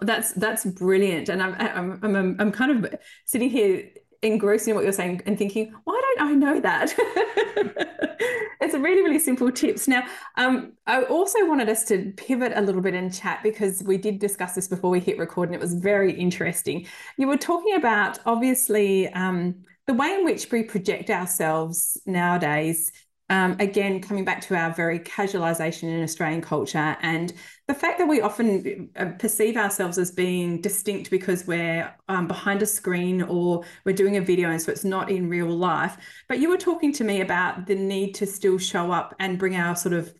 That's 0.02 0.34
that's 0.34 0.66
brilliant, 0.66 1.30
and 1.30 1.44
I'm 1.44 1.56
I'm 1.56 2.16
I'm 2.16 2.36
I'm 2.40 2.52
kind 2.52 2.84
of 2.84 2.96
sitting 3.26 3.48
here 3.48 3.88
engrossed 4.24 4.68
in 4.68 4.76
what 4.76 4.84
you're 4.84 4.92
saying 4.92 5.22
and 5.26 5.38
thinking, 5.38 5.74
why 5.84 6.02
don't 6.02 6.30
I 6.30 6.34
know 6.34 6.60
that? 6.60 6.94
it's 8.62 8.74
a 8.74 8.80
really, 8.80 9.02
really 9.02 9.20
simple 9.20 9.52
tips. 9.52 9.88
Now, 9.88 10.04
um, 10.36 10.74
I 10.86 11.04
also 11.04 11.46
wanted 11.48 11.70
us 11.70 11.86
to 11.86 12.12
pivot 12.18 12.54
a 12.56 12.62
little 12.62 12.82
bit 12.82 12.94
and 12.94 13.14
chat 13.14 13.42
because 13.44 13.84
we 13.84 13.98
did 13.98 14.20
discuss 14.20 14.56
this 14.56 14.68
before 14.68 14.90
we 14.90 15.00
hit 15.00 15.18
record 15.18 15.50
and 15.50 15.56
it 15.56 15.62
was 15.62 15.76
very 15.76 16.12
interesting. 16.12 16.88
You 17.18 17.28
were 17.28 17.38
talking 17.38 17.76
about 17.76 18.20
obviously 18.26 19.08
um, 19.10 19.64
the 19.86 19.94
way 19.94 20.16
in 20.16 20.26
which 20.26 20.52
we 20.52 20.64
project 20.64 21.10
ourselves 21.10 21.98
nowadays 22.06 22.92
um, 23.30 23.58
again, 23.60 24.02
coming 24.02 24.24
back 24.24 24.42
to 24.42 24.56
our 24.56 24.74
very 24.74 25.00
casualization 25.00 25.84
in 25.84 26.02
Australian 26.02 26.42
culture 26.42 26.96
and 27.02 27.34
the 27.68 27.74
fact 27.74 27.98
that 28.00 28.08
we 28.08 28.22
often 28.22 28.90
uh, 28.96 29.08
perceive 29.20 29.58
ourselves 29.58 29.98
as 29.98 30.12
being 30.12 30.62
distinct 30.62 31.12
because 31.12 31.46
we're 31.46 31.94
um, 32.08 32.28
behind 32.28 32.62
a 32.62 32.66
screen 32.66 33.22
or 33.24 33.66
we're 33.84 33.96
doing 33.96 34.16
a 34.16 34.22
video 34.22 34.50
and 34.50 34.62
so 34.62 34.72
it's 34.72 34.86
not 34.86 35.12
in 35.12 35.28
real 35.28 35.50
life. 35.50 35.98
But 36.30 36.40
you 36.40 36.50
were 36.50 36.58
talking 36.58 36.94
to 36.94 37.04
me 37.04 37.20
about 37.20 37.66
the 37.66 37.76
need 37.76 38.14
to 38.16 38.26
still 38.26 38.58
show 38.58 38.92
up 38.92 39.14
and 39.20 39.38
bring 39.38 39.56
our 39.56 39.76
sort 39.76 39.94
of 39.94 40.14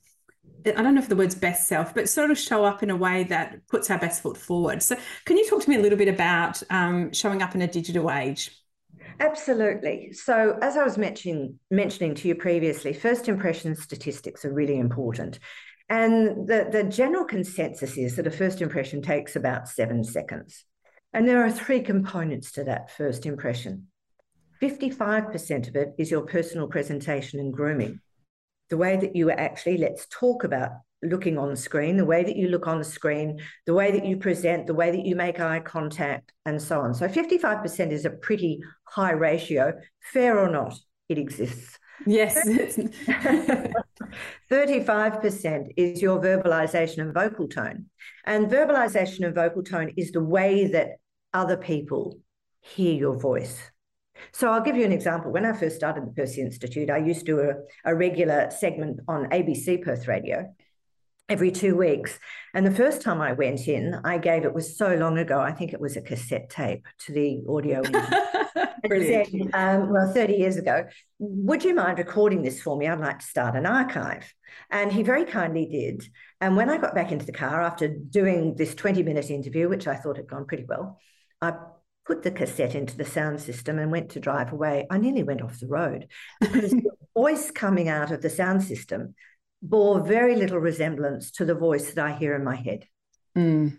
I 0.66 0.82
don't 0.82 0.96
know 0.96 1.02
if 1.02 1.08
the 1.08 1.16
word's 1.16 1.36
best 1.36 1.68
self, 1.70 1.94
but 1.94 2.10
sort 2.10 2.30
of 2.30 2.38
show 2.38 2.66
up 2.66 2.84
in 2.84 2.90
a 2.90 2.96
way 2.96 3.24
that 3.26 3.66
puts 3.70 3.90
our 3.90 3.98
best 3.98 4.22
foot 4.22 4.36
forward. 4.36 4.84
So, 4.84 4.98
can 5.24 5.38
you 5.38 5.48
talk 5.48 5.62
to 5.64 5.70
me 5.70 5.78
a 5.78 5.80
little 5.80 5.98
bit 5.98 6.10
about 6.10 6.62
um, 6.70 7.14
showing 7.14 7.42
up 7.42 7.56
in 7.56 7.62
a 7.62 7.68
digital 7.68 8.12
age? 8.12 8.52
Absolutely. 9.20 10.14
So, 10.14 10.58
as 10.62 10.78
I 10.78 10.84
was 10.84 10.98
mentioning 10.98 11.60
mentioning 11.72 12.14
to 12.16 12.28
you 12.28 12.36
previously, 12.36 12.94
first 12.94 13.28
impression 13.28 13.76
statistics 13.76 14.46
are 14.46 14.54
really 14.54 14.78
important. 14.78 15.40
And 15.90 16.48
the, 16.48 16.68
the 16.70 16.84
general 16.84 17.26
consensus 17.26 17.98
is 17.98 18.18
that 18.18 18.28
a 18.28 18.32
first 18.32 18.62
impression 18.62 19.02
takes 19.02 19.36
about 19.36 19.70
seven 19.70 20.04
seconds. 20.04 20.66
And 21.14 21.28
there 21.28 21.44
are 21.44 21.52
three 21.52 21.82
components 21.82 22.52
to 22.54 22.66
that 22.66 22.92
first 22.92 23.26
impression. 23.26 23.88
55% 24.62 25.68
of 25.68 25.76
it 25.76 25.90
is 25.98 26.12
your 26.12 26.22
personal 26.22 26.68
presentation 26.68 27.40
and 27.40 27.54
grooming. 27.54 28.02
The 28.70 28.78
way 28.78 28.98
that 28.98 29.16
you 29.16 29.32
actually, 29.32 29.78
let's 29.78 30.08
talk 30.08 30.44
about 30.44 30.72
looking 31.04 31.38
on 31.38 31.50
the 31.50 31.56
screen, 31.56 31.98
the 31.98 32.06
way 32.06 32.24
that 32.24 32.36
you 32.36 32.48
look 32.50 32.68
on 32.68 32.80
the 32.80 32.84
screen, 32.84 33.40
the 33.66 33.74
way 33.74 33.92
that 33.92 34.06
you 34.06 34.18
present, 34.18 34.68
the 34.68 34.74
way 34.74 34.92
that 34.92 35.06
you 35.06 35.16
make 35.16 35.40
eye 35.40 35.60
contact, 35.60 36.34
and 36.46 36.62
so 36.62 36.82
on. 36.82 36.94
So 36.94 37.08
55% 37.08 37.92
is 37.92 38.06
a 38.06 38.10
pretty 38.10 38.60
high 38.86 39.12
ratio. 39.12 39.74
Fair 40.12 40.40
or 40.40 40.50
not, 40.50 40.76
it 41.10 41.18
exists. 41.18 41.78
Yes. 42.06 42.38
35% 44.52 45.68
is 45.76 46.02
your 46.02 46.20
verbalization 46.20 47.00
and 47.00 47.14
vocal 47.14 47.48
tone. 47.48 47.86
And 48.26 48.48
verbalization 48.48 49.26
and 49.26 49.36
vocal 49.36 49.64
tone 49.64 49.94
is 49.98 50.12
the 50.12 50.24
way 50.24 50.68
that 50.68 50.98
other 51.34 51.58
people 51.58 52.20
hear 52.62 52.94
your 52.94 53.20
voice. 53.20 53.60
So 54.32 54.52
I'll 54.52 54.62
give 54.62 54.76
you 54.76 54.86
an 54.86 54.92
example. 54.92 55.32
When 55.32 55.46
I 55.46 55.54
first 55.54 55.76
started 55.76 56.06
the 56.06 56.12
Percy 56.12 56.42
Institute, 56.42 56.90
I 56.90 56.98
used 56.98 57.26
to 57.26 57.26
do 57.26 57.40
a, 57.40 57.54
a 57.92 57.96
regular 57.96 58.50
segment 58.50 59.00
on 59.08 59.30
ABC 59.30 59.84
Perth 59.84 60.08
Radio 60.08 60.54
every 61.30 61.52
two 61.52 61.76
weeks. 61.76 62.18
And 62.54 62.66
the 62.66 62.72
first 62.72 63.02
time 63.02 63.22
I 63.22 63.34
went 63.34 63.68
in, 63.68 64.00
I 64.04 64.18
gave 64.18 64.46
it 64.46 64.54
was 64.54 64.78
so 64.78 64.96
long 64.96 65.18
ago. 65.18 65.40
I 65.40 65.52
think 65.52 65.74
it 65.74 65.82
was 65.82 65.98
a 65.98 66.02
cassette 66.02 66.50
tape 66.50 66.86
to 67.06 67.12
the 67.12 67.44
audio. 67.48 67.82
said, 68.90 69.28
um, 69.54 69.92
well, 69.92 70.12
30 70.14 70.34
years 70.34 70.58
ago, 70.58 70.86
would 71.20 71.64
you 71.64 71.74
mind 71.76 71.98
recording 71.98 72.42
this 72.42 72.62
for 72.62 72.78
me? 72.78 72.88
I'd 72.88 73.00
like 73.00 73.20
to 73.20 73.26
start 73.26 73.56
an 73.56 73.66
archive. 73.66 74.34
And 74.70 74.92
he 74.92 75.04
very 75.04 75.26
kindly 75.26 75.66
did. 75.66 76.04
And 76.40 76.56
when 76.56 76.70
I 76.70 76.78
got 76.78 76.96
back 76.96 77.12
into 77.12 77.26
the 77.26 77.32
car 77.32 77.62
after 77.62 77.88
doing 77.88 78.56
this 78.56 78.76
20 78.76 79.04
minute 79.04 79.30
interview, 79.30 79.68
which 79.68 79.88
I 79.88 79.96
thought 79.96 80.18
had 80.18 80.28
gone 80.28 80.46
pretty 80.46 80.66
well, 80.68 81.00
I 81.42 81.54
put 82.06 82.24
the 82.24 82.32
cassette 82.32 82.76
into 82.76 82.96
the 82.96 83.06
sound 83.06 83.42
system 83.42 83.78
and 83.78 83.92
went 83.92 84.12
to 84.12 84.20
drive 84.20 84.54
away. 84.54 84.88
I 84.90 84.98
nearly 84.98 85.24
went 85.24 85.42
off 85.42 85.60
the 85.60 85.68
road 85.68 86.08
because 86.40 86.72
the 86.72 86.92
voice 87.14 87.52
coming 87.52 87.90
out 87.90 88.12
of 88.12 88.22
the 88.22 88.30
sound 88.30 88.64
system 88.64 89.16
bore 89.70 90.02
very 90.06 90.36
little 90.36 90.60
resemblance 90.60 91.32
to 91.32 91.46
the 91.46 91.56
voice 91.56 91.94
that 91.94 92.06
I 92.06 92.14
hear 92.14 92.36
in 92.36 92.44
my 92.44 92.56
head. 92.56 92.86
Mm. 93.38 93.78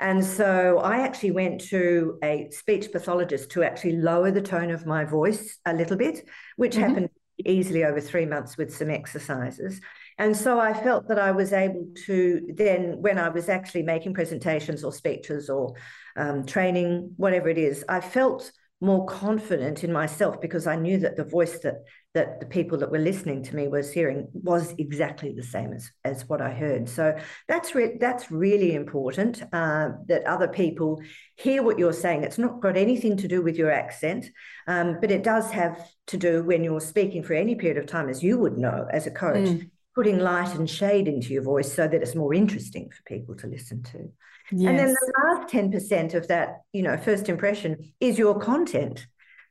And 0.00 0.24
so 0.24 0.78
I 0.78 0.98
actually 0.98 1.32
went 1.32 1.60
to 1.68 2.18
a 2.22 2.48
speech 2.50 2.90
pathologist 2.92 3.50
to 3.50 3.62
actually 3.62 3.96
lower 3.96 4.30
the 4.30 4.42
tone 4.42 4.70
of 4.70 4.86
my 4.86 5.04
voice 5.04 5.58
a 5.64 5.74
little 5.74 5.96
bit, 5.96 6.26
which 6.56 6.72
mm-hmm. 6.72 6.82
happened 6.82 7.10
easily 7.44 7.84
over 7.84 8.00
three 8.00 8.26
months 8.26 8.56
with 8.56 8.74
some 8.74 8.90
exercises. 8.90 9.80
And 10.18 10.34
so 10.34 10.58
I 10.58 10.72
felt 10.72 11.08
that 11.08 11.18
I 11.18 11.32
was 11.32 11.52
able 11.52 11.88
to 12.06 12.40
then, 12.54 13.02
when 13.02 13.18
I 13.18 13.28
was 13.28 13.48
actually 13.48 13.82
making 13.82 14.14
presentations 14.14 14.82
or 14.82 14.92
speeches 14.92 15.50
or 15.50 15.74
um, 16.16 16.46
training, 16.46 17.12
whatever 17.16 17.50
it 17.50 17.58
is, 17.58 17.84
I 17.88 18.00
felt 18.00 18.50
more 18.80 19.06
confident 19.06 19.84
in 19.84 19.92
myself 19.92 20.40
because 20.40 20.66
I 20.66 20.76
knew 20.76 20.98
that 20.98 21.16
the 21.16 21.24
voice 21.24 21.58
that 21.60 21.84
that 22.16 22.40
the 22.40 22.46
people 22.46 22.78
that 22.78 22.90
were 22.90 22.98
listening 22.98 23.42
to 23.42 23.54
me 23.54 23.68
was 23.68 23.92
hearing 23.92 24.26
was 24.32 24.74
exactly 24.78 25.34
the 25.34 25.42
same 25.42 25.74
as, 25.74 25.90
as 26.02 26.26
what 26.30 26.40
I 26.40 26.50
heard. 26.50 26.88
So 26.88 27.14
that's 27.46 27.74
re- 27.74 27.98
that's 28.00 28.30
really 28.30 28.74
important 28.74 29.42
uh, 29.52 29.90
that 30.06 30.26
other 30.26 30.48
people 30.48 31.02
hear 31.36 31.62
what 31.62 31.78
you're 31.78 31.92
saying. 31.92 32.24
It's 32.24 32.38
not 32.38 32.62
got 32.62 32.78
anything 32.78 33.18
to 33.18 33.28
do 33.28 33.42
with 33.42 33.56
your 33.56 33.70
accent, 33.70 34.30
um, 34.66 34.96
but 34.98 35.10
it 35.10 35.22
does 35.22 35.50
have 35.50 35.78
to 36.06 36.16
do 36.16 36.42
when 36.42 36.64
you're 36.64 36.80
speaking 36.80 37.22
for 37.22 37.34
any 37.34 37.54
period 37.54 37.76
of 37.76 37.84
time, 37.84 38.08
as 38.08 38.22
you 38.22 38.38
would 38.38 38.56
know 38.56 38.86
as 38.90 39.06
a 39.06 39.10
coach. 39.10 39.48
Mm. 39.48 39.70
Putting 39.94 40.18
light 40.18 40.54
and 40.54 40.68
shade 40.68 41.08
into 41.08 41.32
your 41.32 41.42
voice 41.42 41.72
so 41.72 41.88
that 41.88 42.02
it's 42.02 42.14
more 42.14 42.34
interesting 42.34 42.90
for 42.90 43.02
people 43.04 43.34
to 43.36 43.46
listen 43.46 43.82
to. 43.82 44.10
Yes. 44.52 44.68
And 44.68 44.78
then 44.78 44.88
the 44.88 45.12
last 45.24 45.52
10% 45.52 46.14
of 46.14 46.28
that, 46.28 46.60
you 46.72 46.82
know, 46.82 46.96
first 46.98 47.28
impression 47.30 47.92
is 47.98 48.18
your 48.18 48.38
content. 48.38 49.06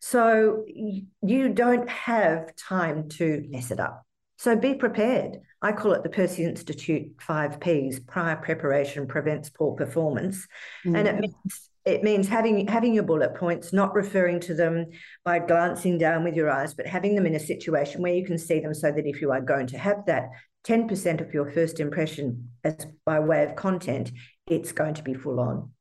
So 0.08 0.64
you 0.68 1.50
don't 1.50 1.90
have 1.90 2.56
time 2.56 3.10
to 3.18 3.44
mess 3.50 3.72
it 3.72 3.80
up. 3.80 4.06
So 4.38 4.56
be 4.56 4.76
prepared. 4.76 5.40
I 5.64 5.72
call 5.72 5.94
it 5.94 6.04
the 6.04 6.10
Percy 6.10 6.44
Institute 6.44 7.14
five 7.20 7.60
P's: 7.60 8.00
prior 8.02 8.36
preparation 8.36 9.08
prevents 9.08 9.50
poor 9.50 9.76
performance, 9.76 10.46
mm. 10.86 10.96
and 10.96 11.08
it 11.08 11.16
means 11.20 11.72
it 11.86 12.04
means 12.04 12.28
having 12.28 12.68
having 12.68 12.94
your 12.94 13.02
bullet 13.04 13.34
points, 13.34 13.74
not 13.74 13.96
referring 13.96 14.40
to 14.42 14.54
them 14.54 14.92
by 15.24 15.40
glancing 15.40 15.98
down 15.98 16.24
with 16.24 16.36
your 16.36 16.52
eyes, 16.52 16.76
but 16.76 16.86
having 16.86 17.16
them 17.16 17.26
in 17.26 17.34
a 17.34 17.40
situation 17.40 18.04
where 18.04 18.14
you 18.14 18.24
can 18.24 18.38
see 18.38 18.60
them, 18.60 18.76
so 18.76 18.92
that 18.92 19.08
if 19.08 19.22
you 19.22 19.32
are 19.32 19.42
going 19.42 19.66
to 19.68 19.78
have 19.80 20.06
that 20.06 20.30
ten 20.64 20.88
percent 20.88 21.20
of 21.20 21.34
your 21.34 21.50
first 21.52 21.80
impression 21.80 22.50
as 22.64 22.86
by 23.06 23.20
way 23.20 23.44
of 23.44 23.56
content, 23.56 24.12
it's 24.46 24.72
going 24.72 24.94
to 24.94 25.02
be 25.02 25.16
full 25.16 25.40
on 25.40 25.72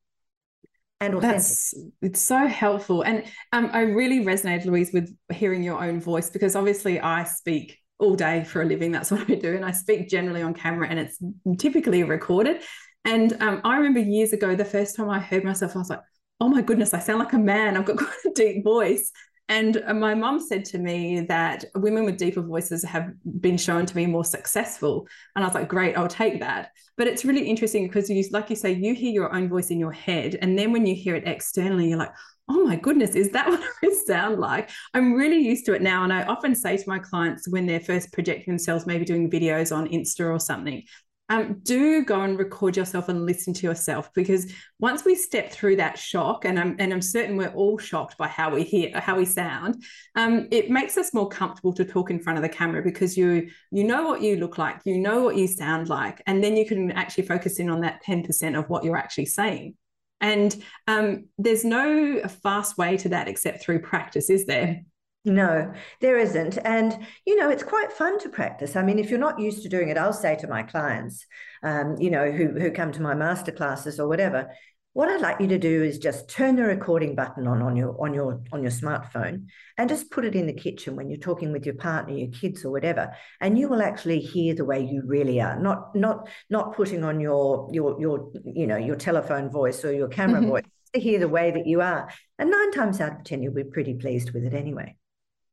and 1.01 1.15
authentic. 1.15 1.39
That's 1.39 1.75
it's 2.03 2.21
so 2.21 2.47
helpful, 2.47 3.03
and 3.03 3.25
um, 3.53 3.71
I 3.73 3.81
really 3.81 4.21
resonated, 4.25 4.67
Louise, 4.67 4.93
with 4.93 5.15
hearing 5.33 5.63
your 5.63 5.83
own 5.83 6.01
voice 6.01 6.31
because 6.31 6.57
obviously 6.57 7.01
I 7.01 7.25
speak 7.25 7.79
all 7.99 8.15
day 8.15 8.45
for 8.45 8.63
a 8.63 8.65
living. 8.65 8.93
That's 8.93 9.11
what 9.13 9.31
I 9.31 9.35
do, 9.35 9.55
and 9.55 9.65
I 9.65 9.73
speak 9.73 10.09
generally 10.09 10.43
on 10.43 10.55
camera, 10.55 10.89
and 10.89 10.99
it's 10.99 11.19
typically 11.59 12.03
recorded. 12.03 12.63
And 13.05 13.37
um, 13.43 13.61
I 13.65 13.77
remember 13.77 14.01
years 14.01 14.33
ago, 14.33 14.57
the 14.57 14.65
first 14.65 14.97
time 14.97 15.11
I 15.11 15.19
heard 15.19 15.45
myself, 15.45 15.77
I 15.77 15.79
was 15.79 15.91
like, 15.91 16.01
"Oh 16.41 16.49
my 16.49 16.63
goodness, 16.63 16.95
I 16.95 17.01
sound 17.01 17.19
like 17.19 17.33
a 17.33 17.39
man. 17.39 17.77
I've 17.77 17.85
got 17.85 17.97
quite 17.99 18.25
a 18.27 18.31
deep 18.35 18.65
voice." 18.65 19.11
And 19.49 19.83
uh, 19.87 19.93
my 19.93 20.15
mum 20.15 20.41
said 20.41 20.65
to 20.67 20.79
me 20.79 21.21
that 21.23 21.67
women 21.75 22.05
with 22.05 22.17
deeper 22.17 22.41
voices 22.41 22.83
have 22.85 23.13
been 23.41 23.59
shown 23.59 23.85
to 23.87 23.95
be 23.95 24.07
more 24.07 24.25
successful. 24.25 25.07
And 25.37 25.45
I 25.45 25.49
was 25.49 25.55
like, 25.55 25.69
great, 25.69 25.99
I'll 25.99 26.09
take 26.09 26.41
that. 26.41 26.71
But 26.97 27.09
it's 27.09 27.25
really 27.25 27.47
interesting 27.47 27.87
because 27.87 28.09
you, 28.09 28.25
like 28.31 28.49
you 28.49 28.57
say, 28.57 28.73
you 28.73 28.95
hear 28.95 29.13
your 29.13 29.35
own 29.35 29.49
voice 29.49 29.71
in 29.71 29.79
your 29.79 29.93
head. 29.93 30.39
And 30.41 30.59
then 30.59 30.73
when 30.73 30.87
you 30.87 30.95
hear 30.95 31.15
it 31.15 31.27
externally, 31.27 31.89
you're 31.89 31.99
like, 31.99 32.15
oh 32.49 32.65
my 32.65 32.77
goodness, 32.77 33.15
is 33.15 33.31
that 33.31 33.49
what 33.51 33.61
I 33.83 33.95
sound 34.07 34.39
like? 34.41 34.71
I'm 34.95 35.13
really 35.13 35.39
used 35.39 35.67
to 35.67 35.75
it 35.75 35.83
now. 35.83 36.05
And 36.05 36.13
I 36.13 36.25
often 36.25 36.55
say 36.55 36.77
to 36.77 36.89
my 36.89 36.99
clients 36.99 37.49
when 37.49 37.67
they're 37.67 37.81
first 37.81 38.13
projecting 38.13 38.53
themselves, 38.53 38.87
maybe 38.87 39.05
doing 39.05 39.31
videos 39.31 39.75
on 39.75 39.89
Insta 39.89 40.31
or 40.33 40.41
something, 40.41 40.83
um, 41.31 41.61
do 41.63 42.05
go 42.05 42.21
and 42.21 42.39
record 42.39 42.77
yourself 42.77 43.09
and 43.09 43.25
listen 43.25 43.55
to 43.55 43.67
yourself 43.67 44.13
because 44.15 44.53
once 44.79 45.05
we 45.05 45.15
step 45.15 45.51
through 45.51 45.77
that 45.77 45.99
shock, 45.99 46.45
and 46.45 46.59
I'm 46.59 46.77
and 46.79 46.93
I'm 46.93 47.01
certain 47.01 47.37
we're 47.37 47.49
all 47.49 47.79
shocked 47.79 48.19
by 48.19 48.29
how 48.29 48.55
we 48.55 48.63
hear 48.63 49.01
how 49.01 49.17
we 49.17 49.25
sound, 49.25 49.83
um, 50.17 50.49
it 50.51 50.71
makes 50.71 50.99
us 50.99 51.15
more 51.15 51.29
comfortable 51.29 51.73
to 51.75 51.85
talk 51.85 52.11
in 52.11 52.21
front 52.21 52.37
of 52.37 52.43
the 52.43 52.49
camera 52.49 52.83
because 52.83 53.17
you 53.17 53.49
you 53.71 53.85
know 53.85 54.07
what 54.07 54.21
you 54.21 54.37
look 54.37 54.59
like, 54.59 54.81
you 54.85 54.99
know 54.99 55.23
what 55.23 55.37
you 55.37 55.47
sound 55.47 55.89
like, 55.89 56.23
and 56.27 56.45
then 56.45 56.57
you 56.57 56.67
can 56.67 56.91
actually 56.93 57.27
focus 57.27 57.59
in 57.59 57.71
on 57.71 57.81
that 57.81 58.03
ten 58.03 58.23
percent 58.23 58.55
of 58.55 58.69
what 58.69 58.85
you're 58.85 58.97
actually 58.97 59.27
saying. 59.27 59.75
And 60.21 60.55
um, 60.87 61.27
there's 61.39 61.65
no 61.65 62.21
fast 62.43 62.79
way 62.79 62.97
to 62.99 63.11
that 63.11 63.29
except 63.29 63.63
through 63.63 63.81
practice, 63.81 64.31
is 64.31 64.47
there? 64.47 64.83
No, 65.27 65.73
there 66.01 66.19
isn't. 66.19 66.59
And, 66.65 66.99
you 67.25 67.37
know, 67.37 67.49
it's 67.49 67.63
quite 67.63 67.91
fun 67.93 68.19
to 68.21 68.29
practice. 68.29 68.77
I 68.77 68.83
mean, 68.83 68.99
if 68.99 69.09
you're 69.09 69.19
not 69.19 69.41
used 69.41 69.63
to 69.63 69.71
doing 69.71 69.89
it, 69.89 69.97
I'll 69.97 70.13
say 70.13 70.37
to 70.37 70.47
my 70.47 70.63
clients, 70.63 71.25
um, 71.63 71.97
you 71.99 72.11
know, 72.11 72.31
who, 72.31 72.49
who 72.49 72.71
come 72.71 72.93
to 72.93 73.03
my 73.03 73.15
master 73.15 73.51
classes 73.51 73.99
or 73.99 74.07
whatever, 74.07 74.51
what 74.93 75.09
I'd 75.09 75.23
like 75.23 75.41
you 75.41 75.49
to 75.49 75.59
do 75.59 75.83
is 75.83 75.99
just 75.99 76.29
turn 76.29 76.55
the 76.55 76.63
recording 76.63 77.17
button 77.17 77.49
on 77.49 77.63
on 77.63 77.75
your 77.75 78.01
on 78.01 78.15
your 78.15 78.41
on 78.53 78.63
your 78.63 78.71
smartphone 78.71 79.49
and 79.77 79.89
just 79.89 80.09
put 80.09 80.25
it 80.25 80.37
in 80.37 80.47
the 80.47 80.53
kitchen 80.53 80.95
when 80.95 81.11
you're 81.11 81.19
talking 81.19 81.51
with 81.51 81.67
your 81.67 81.75
partner, 81.75 82.17
your 82.17 82.31
kids, 82.31 82.65
or 82.65 82.71
whatever, 82.71 83.13
and 83.41 83.59
you 83.59 83.69
will 83.69 83.83
actually 83.83 84.21
hear 84.21 84.55
the 84.55 84.65
way 84.65 84.85
you 84.85 85.03
really 85.05 85.41
are. 85.41 85.59
Not 85.59 85.97
not 85.97 86.29
not 86.49 86.77
putting 86.77 87.03
on 87.03 87.19
your 87.19 87.69
your 87.73 88.01
your 88.01 88.31
you 88.45 88.69
know 88.69 88.77
your 88.77 88.95
telephone 88.95 89.51
voice 89.51 89.85
or 89.85 89.93
your 89.93 90.07
camera 90.07 90.41
mm-hmm. 90.41 90.51
voice 90.51 90.65
to 90.95 91.01
hear 91.01 91.19
the 91.19 91.29
way 91.29 91.51
that 91.51 91.67
you 91.67 91.81
are. 91.81 92.09
And 92.39 92.53
nine 92.53 92.71
times 92.71 93.01
out 93.01 93.19
of 93.19 93.25
10, 93.25 93.43
you'll 93.43 93.53
be 93.53 93.65
pretty 93.65 93.95
pleased 93.95 94.31
with 94.31 94.45
it 94.45 94.55
anyway. 94.55 94.95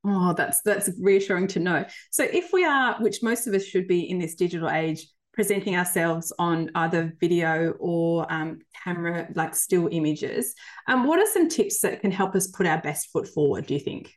Oh, 0.03 0.33
that's 0.33 0.61
that's 0.63 0.89
reassuring 0.99 1.47
to 1.49 1.59
know. 1.59 1.85
So 2.09 2.23
if 2.23 2.51
we 2.51 2.65
are, 2.65 2.95
which 2.99 3.21
most 3.21 3.47
of 3.47 3.53
us 3.53 3.63
should 3.63 3.87
be 3.87 4.09
in 4.09 4.17
this 4.17 4.35
digital 4.35 4.69
age, 4.69 5.07
presenting 5.33 5.75
ourselves 5.75 6.33
on 6.39 6.71
either 6.75 7.13
video 7.19 7.71
or 7.79 8.31
um, 8.31 8.59
camera, 8.83 9.27
like 9.35 9.55
still 9.55 9.87
images, 9.91 10.55
um, 10.87 11.05
what 11.05 11.19
are 11.19 11.31
some 11.31 11.49
tips 11.49 11.81
that 11.81 12.01
can 12.01 12.11
help 12.11 12.35
us 12.35 12.47
put 12.47 12.65
our 12.65 12.81
best 12.81 13.11
foot 13.11 13.27
forward? 13.27 13.67
Do 13.67 13.75
you 13.75 13.79
think? 13.79 14.11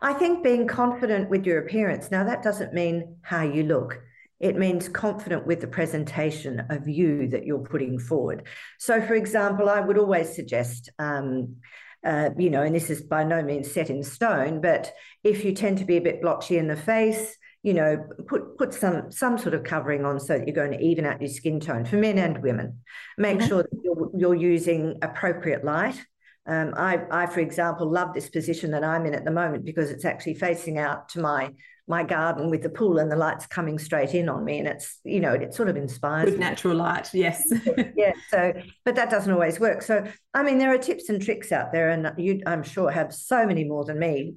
I 0.00 0.12
think 0.12 0.42
being 0.42 0.66
confident 0.66 1.28
with 1.30 1.46
your 1.46 1.58
appearance. 1.58 2.10
Now 2.10 2.24
that 2.24 2.42
doesn't 2.42 2.72
mean 2.72 3.16
how 3.22 3.42
you 3.42 3.62
look. 3.62 4.00
It 4.40 4.56
means 4.56 4.88
confident 4.88 5.46
with 5.46 5.60
the 5.60 5.66
presentation 5.66 6.66
of 6.68 6.88
you 6.88 7.28
that 7.28 7.46
you're 7.46 7.60
putting 7.60 7.98
forward. 7.98 8.46
So, 8.78 9.00
for 9.00 9.14
example, 9.14 9.68
I 9.70 9.80
would 9.80 9.96
always 9.96 10.34
suggest 10.34 10.90
um, 10.98 11.56
uh, 12.04 12.30
you 12.36 12.50
know, 12.50 12.62
and 12.62 12.74
this 12.74 12.90
is 12.90 13.02
by 13.02 13.24
no 13.24 13.42
means 13.42 13.70
set 13.70 13.90
in 13.90 14.02
stone, 14.02 14.60
but 14.60 14.92
if 15.22 15.44
you 15.44 15.52
tend 15.52 15.78
to 15.78 15.84
be 15.84 15.96
a 15.96 16.00
bit 16.00 16.20
blotchy 16.20 16.58
in 16.58 16.68
the 16.68 16.76
face, 16.76 17.36
you 17.62 17.72
know, 17.72 18.06
put 18.28 18.58
put 18.58 18.74
some 18.74 19.10
some 19.10 19.38
sort 19.38 19.54
of 19.54 19.64
covering 19.64 20.04
on 20.04 20.20
so 20.20 20.38
that 20.38 20.46
you're 20.46 20.54
going 20.54 20.72
to 20.72 20.84
even 20.84 21.06
out 21.06 21.20
your 21.20 21.30
skin 21.30 21.60
tone 21.60 21.86
for 21.86 21.96
men 21.96 22.18
and 22.18 22.42
women. 22.42 22.80
Make 23.16 23.38
mm-hmm. 23.38 23.48
sure 23.48 23.62
that 23.62 23.80
you're, 23.82 24.10
you're 24.14 24.34
using 24.34 24.98
appropriate 25.00 25.64
light. 25.64 25.98
Um, 26.46 26.74
I, 26.76 27.00
I, 27.10 27.26
for 27.26 27.40
example, 27.40 27.90
love 27.90 28.12
this 28.12 28.28
position 28.28 28.72
that 28.72 28.84
I'm 28.84 29.06
in 29.06 29.14
at 29.14 29.24
the 29.24 29.30
moment 29.30 29.64
because 29.64 29.90
it's 29.90 30.04
actually 30.04 30.34
facing 30.34 30.78
out 30.78 31.08
to 31.10 31.20
my 31.20 31.52
my 31.86 32.02
garden 32.02 32.50
with 32.50 32.62
the 32.62 32.68
pool 32.68 32.98
and 32.98 33.10
the 33.10 33.16
lights 33.16 33.46
coming 33.46 33.78
straight 33.78 34.14
in 34.14 34.28
on 34.28 34.44
me. 34.44 34.58
And 34.58 34.68
it's 34.68 35.00
you 35.04 35.20
know 35.20 35.32
it 35.32 35.54
sort 35.54 35.68
of 35.68 35.76
inspires 35.76 36.30
with 36.30 36.38
natural 36.38 36.76
light 36.76 37.10
yes. 37.12 37.42
Yeah 37.96 38.12
so 38.30 38.52
but 38.84 38.94
that 38.94 39.10
doesn't 39.10 39.32
always 39.32 39.60
work. 39.60 39.82
So 39.82 40.04
i 40.32 40.42
mean 40.42 40.58
there 40.58 40.72
are 40.72 40.78
tips 40.78 41.08
and 41.08 41.20
tricks 41.22 41.52
out 41.52 41.72
there 41.72 41.90
and 41.90 42.12
you 42.18 42.40
i'm 42.46 42.62
sure 42.62 42.90
have 42.90 43.14
so 43.14 43.46
many 43.46 43.64
more 43.64 43.84
than 43.84 43.98
me 43.98 44.34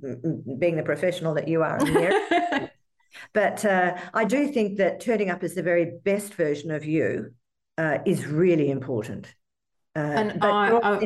being 0.59 0.75
the 0.75 0.83
professional 0.83 1.33
that 1.35 1.47
you 1.47 1.63
are 1.63 1.79
but 3.33 3.65
uh, 3.65 3.97
i 4.13 4.23
do 4.23 4.47
think 4.47 4.77
that 4.77 4.99
turning 4.99 5.29
up 5.29 5.43
as 5.43 5.55
the 5.55 5.63
very 5.63 5.91
best 6.03 6.33
version 6.33 6.71
of 6.71 6.85
you 6.85 7.31
uh, 7.77 7.99
is 8.05 8.25
really 8.25 8.69
important. 8.69 9.33
Uh, 9.95 9.99
and 9.99 10.43
I, 10.43 10.71
I, 10.71 10.99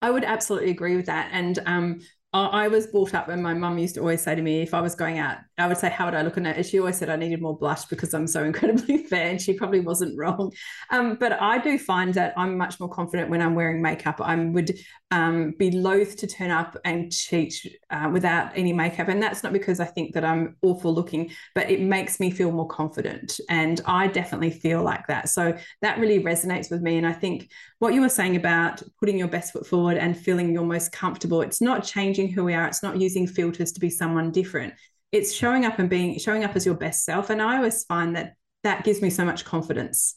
I 0.00 0.10
would 0.10 0.24
absolutely 0.24 0.70
agree 0.70 0.96
with 0.96 1.06
that. 1.06 1.30
And 1.32 1.58
um, 1.66 2.00
I 2.34 2.68
was 2.68 2.86
brought 2.86 3.14
up 3.14 3.28
and 3.28 3.42
my 3.42 3.54
mum 3.54 3.78
used 3.78 3.94
to 3.94 4.00
always 4.00 4.20
say 4.20 4.34
to 4.34 4.42
me 4.42 4.60
if 4.60 4.74
I 4.74 4.82
was 4.82 4.94
going 4.94 5.18
out, 5.18 5.38
I 5.56 5.66
would 5.66 5.78
say, 5.78 5.88
How 5.88 6.04
would 6.04 6.14
I 6.14 6.20
look 6.20 6.36
in 6.36 6.44
it? 6.44 6.58
And 6.58 6.66
she 6.66 6.78
always 6.78 6.98
said 6.98 7.08
I 7.08 7.16
needed 7.16 7.40
more 7.40 7.56
blush 7.56 7.86
because 7.86 8.12
I'm 8.12 8.26
so 8.26 8.44
incredibly 8.50 9.04
fair. 9.04 9.30
And 9.30 9.40
she 9.40 9.54
probably 9.54 9.80
wasn't 9.80 10.18
wrong. 10.18 10.52
Um, 10.90 11.16
but 11.18 11.40
I 11.40 11.56
do 11.58 11.78
find 11.78 12.12
that 12.14 12.34
I'm 12.36 12.58
much 12.58 12.78
more 12.80 12.88
confident 12.88 13.30
when 13.30 13.40
I'm 13.40 13.54
wearing 13.54 13.80
makeup. 13.80 14.20
I 14.20 14.36
would 14.36 14.78
um, 15.10 15.54
be 15.58 15.70
loath 15.70 16.16
to 16.16 16.26
turn 16.26 16.50
up 16.50 16.76
and 16.84 17.10
cheat 17.10 17.66
uh, 17.88 18.10
without 18.12 18.52
any 18.54 18.74
makeup. 18.74 19.08
And 19.08 19.22
that's 19.22 19.42
not 19.42 19.54
because 19.54 19.80
I 19.80 19.86
think 19.86 20.12
that 20.12 20.24
I'm 20.24 20.56
awful 20.60 20.94
looking, 20.94 21.30
but 21.54 21.70
it 21.70 21.80
makes 21.80 22.20
me 22.20 22.30
feel 22.30 22.52
more 22.52 22.68
confident. 22.68 23.40
And 23.48 23.80
I 23.86 24.06
definitely 24.06 24.50
feel 24.50 24.82
like 24.82 25.06
that. 25.06 25.30
So 25.30 25.56
that 25.80 25.98
really 25.98 26.22
resonates 26.22 26.70
with 26.70 26.82
me. 26.82 26.98
And 26.98 27.06
I 27.06 27.14
think 27.14 27.50
what 27.78 27.94
you 27.94 28.02
were 28.02 28.08
saying 28.10 28.36
about 28.36 28.82
putting 29.00 29.16
your 29.16 29.28
best 29.28 29.54
foot 29.54 29.66
forward 29.66 29.96
and 29.96 30.16
feeling 30.16 30.52
your 30.52 30.64
most 30.64 30.92
comfortable, 30.92 31.40
it's 31.40 31.62
not 31.62 31.84
changing 31.84 32.17
who 32.26 32.42
we 32.44 32.54
are, 32.54 32.66
it's 32.66 32.82
not 32.82 33.00
using 33.00 33.26
filters 33.26 33.70
to 33.72 33.80
be 33.80 33.90
someone 33.90 34.32
different. 34.32 34.74
It's 35.12 35.32
showing 35.32 35.64
up 35.64 35.78
and 35.78 35.88
being 35.88 36.18
showing 36.18 36.42
up 36.42 36.56
as 36.56 36.66
your 36.66 36.74
best 36.74 37.04
self. 37.04 37.30
And 37.30 37.40
I 37.40 37.58
always 37.58 37.84
find 37.84 38.16
that 38.16 38.34
that 38.64 38.82
gives 38.84 39.00
me 39.00 39.10
so 39.10 39.24
much 39.24 39.44
confidence. 39.44 40.16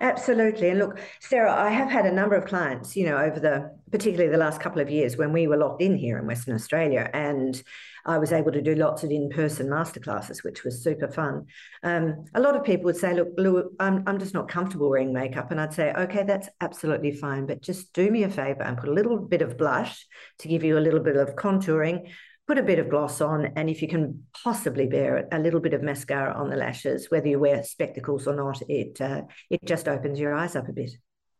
Absolutely. 0.00 0.68
And 0.70 0.80
look, 0.80 0.98
Sarah, 1.20 1.52
I 1.52 1.70
have 1.70 1.88
had 1.88 2.04
a 2.04 2.12
number 2.12 2.34
of 2.34 2.44
clients, 2.44 2.96
you 2.96 3.06
know, 3.06 3.16
over 3.16 3.38
the 3.38 3.70
particularly 3.92 4.30
the 4.30 4.38
last 4.38 4.60
couple 4.60 4.80
of 4.80 4.90
years 4.90 5.16
when 5.16 5.32
we 5.32 5.46
were 5.46 5.56
locked 5.56 5.82
in 5.82 5.96
here 5.96 6.18
in 6.18 6.26
Western 6.26 6.54
Australia. 6.54 7.08
And 7.12 7.60
I 8.04 8.18
was 8.18 8.32
able 8.32 8.50
to 8.52 8.62
do 8.62 8.74
lots 8.74 9.04
of 9.04 9.10
in-person 9.10 9.68
masterclasses, 9.68 10.42
which 10.42 10.64
was 10.64 10.82
super 10.82 11.06
fun. 11.06 11.46
Um, 11.82 12.24
a 12.34 12.40
lot 12.40 12.56
of 12.56 12.64
people 12.64 12.86
would 12.86 12.96
say, 12.96 13.14
look, 13.14 13.28
Lou, 13.36 13.70
I'm, 13.78 14.02
I'm 14.06 14.18
just 14.18 14.34
not 14.34 14.48
comfortable 14.48 14.90
wearing 14.90 15.12
makeup. 15.12 15.50
And 15.50 15.60
I'd 15.60 15.74
say, 15.74 15.92
okay, 15.92 16.24
that's 16.24 16.48
absolutely 16.60 17.12
fine. 17.12 17.46
But 17.46 17.62
just 17.62 17.92
do 17.92 18.10
me 18.10 18.24
a 18.24 18.30
favor 18.30 18.62
and 18.62 18.78
put 18.78 18.88
a 18.88 18.94
little 18.94 19.18
bit 19.18 19.42
of 19.42 19.56
blush 19.56 20.04
to 20.38 20.48
give 20.48 20.64
you 20.64 20.78
a 20.78 20.80
little 20.80 21.00
bit 21.00 21.16
of 21.16 21.36
contouring 21.36 22.10
put 22.50 22.58
a 22.58 22.62
bit 22.64 22.80
of 22.80 22.88
gloss 22.88 23.20
on, 23.20 23.46
and 23.54 23.70
if 23.70 23.80
you 23.80 23.86
can 23.86 24.24
possibly 24.42 24.84
bear 24.84 25.18
it, 25.18 25.28
a 25.30 25.38
little 25.38 25.60
bit 25.60 25.72
of 25.72 25.84
mascara 25.84 26.34
on 26.34 26.50
the 26.50 26.56
lashes, 26.56 27.08
whether 27.08 27.28
you 27.28 27.38
wear 27.38 27.62
spectacles 27.62 28.26
or 28.26 28.34
not, 28.34 28.60
it 28.68 29.00
uh, 29.00 29.22
it 29.50 29.64
just 29.64 29.86
opens 29.86 30.18
your 30.18 30.34
eyes 30.34 30.56
up 30.56 30.68
a 30.68 30.72
bit. 30.72 30.90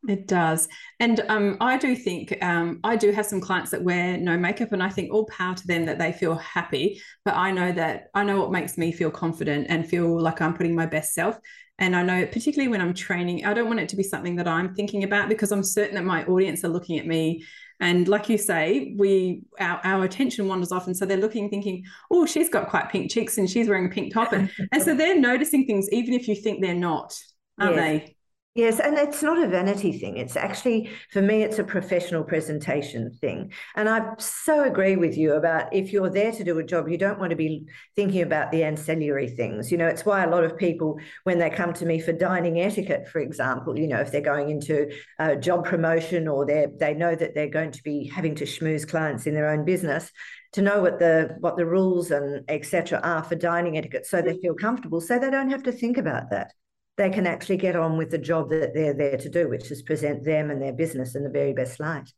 It 0.09 0.29
does. 0.29 0.69
And 1.01 1.19
um, 1.29 1.57
I 1.61 1.79
do 1.79 1.97
think 1.97 2.39
um, 2.45 2.79
I 2.85 2.95
do 2.95 3.11
have 3.11 3.27
some 3.27 3.41
clients 3.41 3.73
that 3.73 3.83
wear 3.83 4.19
no 4.19 4.39
makeup, 4.39 4.71
and 4.71 4.81
I 4.81 4.89
think 4.89 5.13
all 5.13 5.27
power 5.27 5.57
to 5.57 5.67
them 5.67 5.85
that 5.87 5.99
they 5.99 6.13
feel 6.13 6.37
happy. 6.37 7.03
But 7.25 7.35
I 7.35 7.51
know 7.51 7.73
that 7.73 8.05
I 8.15 8.23
know 8.23 8.39
what 8.39 8.53
makes 8.53 8.79
me 8.79 8.93
feel 8.93 9.11
confident 9.11 9.67
and 9.69 9.89
feel 9.89 10.17
like 10.17 10.41
I'm 10.41 10.55
putting 10.55 10.77
my 10.77 10.87
best 10.87 11.13
self. 11.13 11.37
And 11.81 11.97
I 11.97 12.05
know, 12.05 12.25
particularly 12.27 12.69
when 12.69 12.83
I'm 12.83 12.95
training, 12.95 13.45
I 13.45 13.53
don't 13.53 13.67
want 13.67 13.81
it 13.81 13.89
to 13.89 13.97
be 13.97 14.05
something 14.05 14.37
that 14.37 14.47
I'm 14.47 14.77
thinking 14.77 15.03
about 15.03 15.29
because 15.29 15.51
I'm 15.51 15.65
certain 15.65 15.97
that 15.97 16.05
my 16.05 16.25
audience 16.27 16.63
are 16.63 16.69
looking 16.69 17.01
at 17.01 17.07
me 17.07 17.43
and 17.81 18.07
like 18.09 18.29
you 18.29 18.37
say, 18.37 18.95
we 18.99 19.43
our, 19.59 19.81
our 19.85 20.05
attention 20.05 20.47
wanders 20.47 20.71
off. 20.71 20.87
And 20.87 20.97
so 20.97 21.07
they're 21.07 21.17
looking, 21.17 21.49
thinking, 21.49 21.85
oh, 22.11 22.27
she's 22.27 22.51
got 22.51 22.69
quite 22.69 22.91
pink 22.91 23.11
cheeks 23.11 23.39
and 23.39 23.49
she's 23.49 23.69
wearing 23.69 23.87
a 23.87 23.89
pink 23.89 24.13
top. 24.13 24.33
And, 24.33 24.51
and 24.71 24.83
so 24.83 24.95
they're 24.95 25.19
noticing 25.19 25.67
things, 25.67 25.89
even 25.91 26.13
if 26.13 26.29
you 26.29 26.35
think 26.35 26.61
they're 26.61 26.75
not, 26.75 27.19
aren't 27.59 27.77
yes. 27.77 27.85
they? 27.85 28.17
Yes, 28.57 28.81
and 28.81 28.99
it's 28.99 29.23
not 29.23 29.41
a 29.41 29.47
vanity 29.47 29.97
thing. 29.97 30.17
It's 30.17 30.35
actually, 30.35 30.91
for 31.13 31.23
me, 31.23 31.45
it's 31.45 31.61
a 31.61 31.65
professional 31.65 32.25
presentation 32.25 33.13
thing. 33.21 33.53
And 33.77 33.89
I 33.89 34.15
so 34.19 34.65
agree 34.65 34.97
with 34.97 35.17
you 35.17 35.35
about 35.35 35.73
if 35.73 35.93
you're 35.93 36.11
there 36.11 36.33
to 36.33 36.43
do 36.43 36.59
a 36.59 36.65
job, 36.65 36.89
you 36.89 36.99
don't 36.99 37.21
want 37.21 37.31
to 37.31 37.37
be 37.37 37.69
thinking 37.95 38.23
about 38.23 38.51
the 38.51 38.65
ancillary 38.65 39.29
things. 39.29 39.71
You 39.71 39.79
know, 39.79 39.87
it's 39.87 40.05
why 40.05 40.25
a 40.25 40.29
lot 40.29 40.43
of 40.43 40.59
people, 40.59 40.99
when 41.23 41.39
they 41.39 41.49
come 41.49 41.73
to 41.75 41.87
me 41.87 42.01
for 42.01 42.13
dining 42.13 42.61
etiquette, 42.61 43.07
for 43.07 43.21
example, 43.21 43.79
you 43.79 43.87
know, 43.87 44.01
if 44.01 44.11
they're 44.11 44.21
going 44.21 44.51
into 44.51 44.91
a 45.21 45.37
job 45.37 45.65
promotion 45.65 46.27
or 46.27 46.45
they 46.45 46.67
they 46.77 46.93
know 46.93 47.15
that 47.15 47.37
they're 47.37 47.49
going 47.49 47.71
to 47.71 47.83
be 47.85 48.09
having 48.09 48.35
to 48.35 48.47
schmooze 48.47 48.87
clients 48.87 49.29
in 49.29 49.35
their 49.35 49.49
own 49.49 49.65
business, 49.65 50.11
to 50.55 50.63
know 50.63 50.81
what 50.81 50.99
the 50.99 51.37
what 51.39 51.57
the 51.57 51.67
rules 51.67 52.11
and 52.11 52.45
etc. 52.49 52.99
are 53.05 53.23
for 53.23 53.37
dining 53.37 53.79
etiquette, 53.79 54.07
so 54.07 54.21
they 54.21 54.37
feel 54.39 54.55
comfortable, 54.55 55.01
so 55.01 55.21
they 55.21 55.31
don't 55.31 55.51
have 55.51 55.63
to 55.63 55.73
think 55.73 55.99
about 55.99 56.31
that 56.31 56.53
they 57.01 57.09
can 57.09 57.27
actually 57.27 57.57
get 57.57 57.77
on 57.77 57.97
with 57.97 58.11
the 58.11 58.19
job 58.19 58.51
that 58.51 58.75
they're 58.75 58.93
there 58.93 59.17
to 59.17 59.31
do, 59.31 59.49
which 59.49 59.71
is 59.71 59.81
present 59.81 60.23
them 60.23 60.51
and 60.51 60.61
their 60.61 60.75
business 60.75 61.15
in 61.15 61.25
the 61.25 61.31
very 61.31 61.55
best 61.55 61.81
light. 61.81 62.13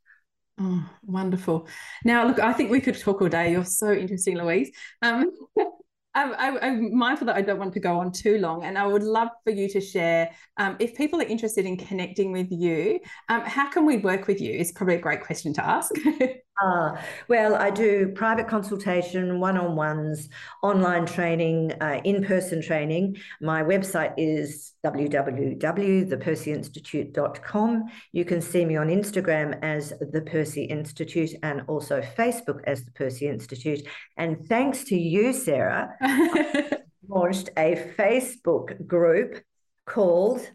Oh, 0.60 0.84
wonderful. 1.04 1.68
Now, 2.04 2.26
look, 2.26 2.40
I 2.40 2.52
think 2.52 2.72
we 2.72 2.80
could 2.80 2.98
talk 2.98 3.22
all 3.22 3.28
day. 3.28 3.52
You're 3.52 3.64
so 3.64 3.92
interesting, 3.92 4.36
Louise. 4.36 4.72
Um, 5.00 5.30
I'm, 6.14 6.58
I'm, 6.60 6.98
mindful 6.98 7.28
that 7.28 7.36
I 7.36 7.42
don't 7.42 7.60
want 7.60 7.72
to 7.74 7.80
go 7.80 8.00
on 8.00 8.10
too 8.10 8.38
long, 8.38 8.64
and 8.64 8.76
I 8.76 8.86
would 8.86 9.04
love 9.04 9.28
for 9.44 9.52
you 9.52 9.68
to 9.68 9.80
share. 9.80 10.32
Um, 10.56 10.76
if 10.80 10.96
people 10.96 11.20
are 11.20 11.26
interested 11.26 11.64
in 11.64 11.76
connecting 11.76 12.32
with 12.32 12.48
you, 12.50 12.98
um, 13.28 13.42
how 13.42 13.70
can 13.70 13.86
we 13.86 13.98
work 13.98 14.26
with 14.26 14.40
you? 14.40 14.52
Is 14.52 14.72
probably 14.72 14.96
a 14.96 15.00
great 15.00 15.22
question 15.22 15.54
to 15.54 15.64
ask. 15.64 15.94
Ah, 16.60 17.02
well, 17.28 17.54
I 17.56 17.70
do 17.70 18.12
private 18.14 18.46
consultation, 18.46 19.40
one 19.40 19.56
on 19.56 19.74
ones, 19.74 20.28
online 20.62 21.06
training, 21.06 21.72
uh, 21.80 22.02
in 22.04 22.22
person 22.22 22.60
training. 22.60 23.16
My 23.40 23.62
website 23.62 24.12
is 24.18 24.74
www.thepercyinstitute.com. 24.84 27.84
You 28.12 28.26
can 28.26 28.42
see 28.42 28.66
me 28.66 28.76
on 28.76 28.88
Instagram 28.88 29.58
as 29.62 29.94
The 30.12 30.20
Percy 30.20 30.64
Institute 30.64 31.30
and 31.42 31.62
also 31.68 32.02
Facebook 32.02 32.60
as 32.66 32.84
The 32.84 32.90
Percy 32.92 33.28
Institute. 33.28 33.80
And 34.18 34.46
thanks 34.46 34.84
to 34.84 34.96
you, 34.96 35.32
Sarah, 35.32 35.96
I 36.02 36.80
launched 37.08 37.48
a 37.56 37.94
Facebook 37.98 38.86
group 38.86 39.42
called 39.86 40.46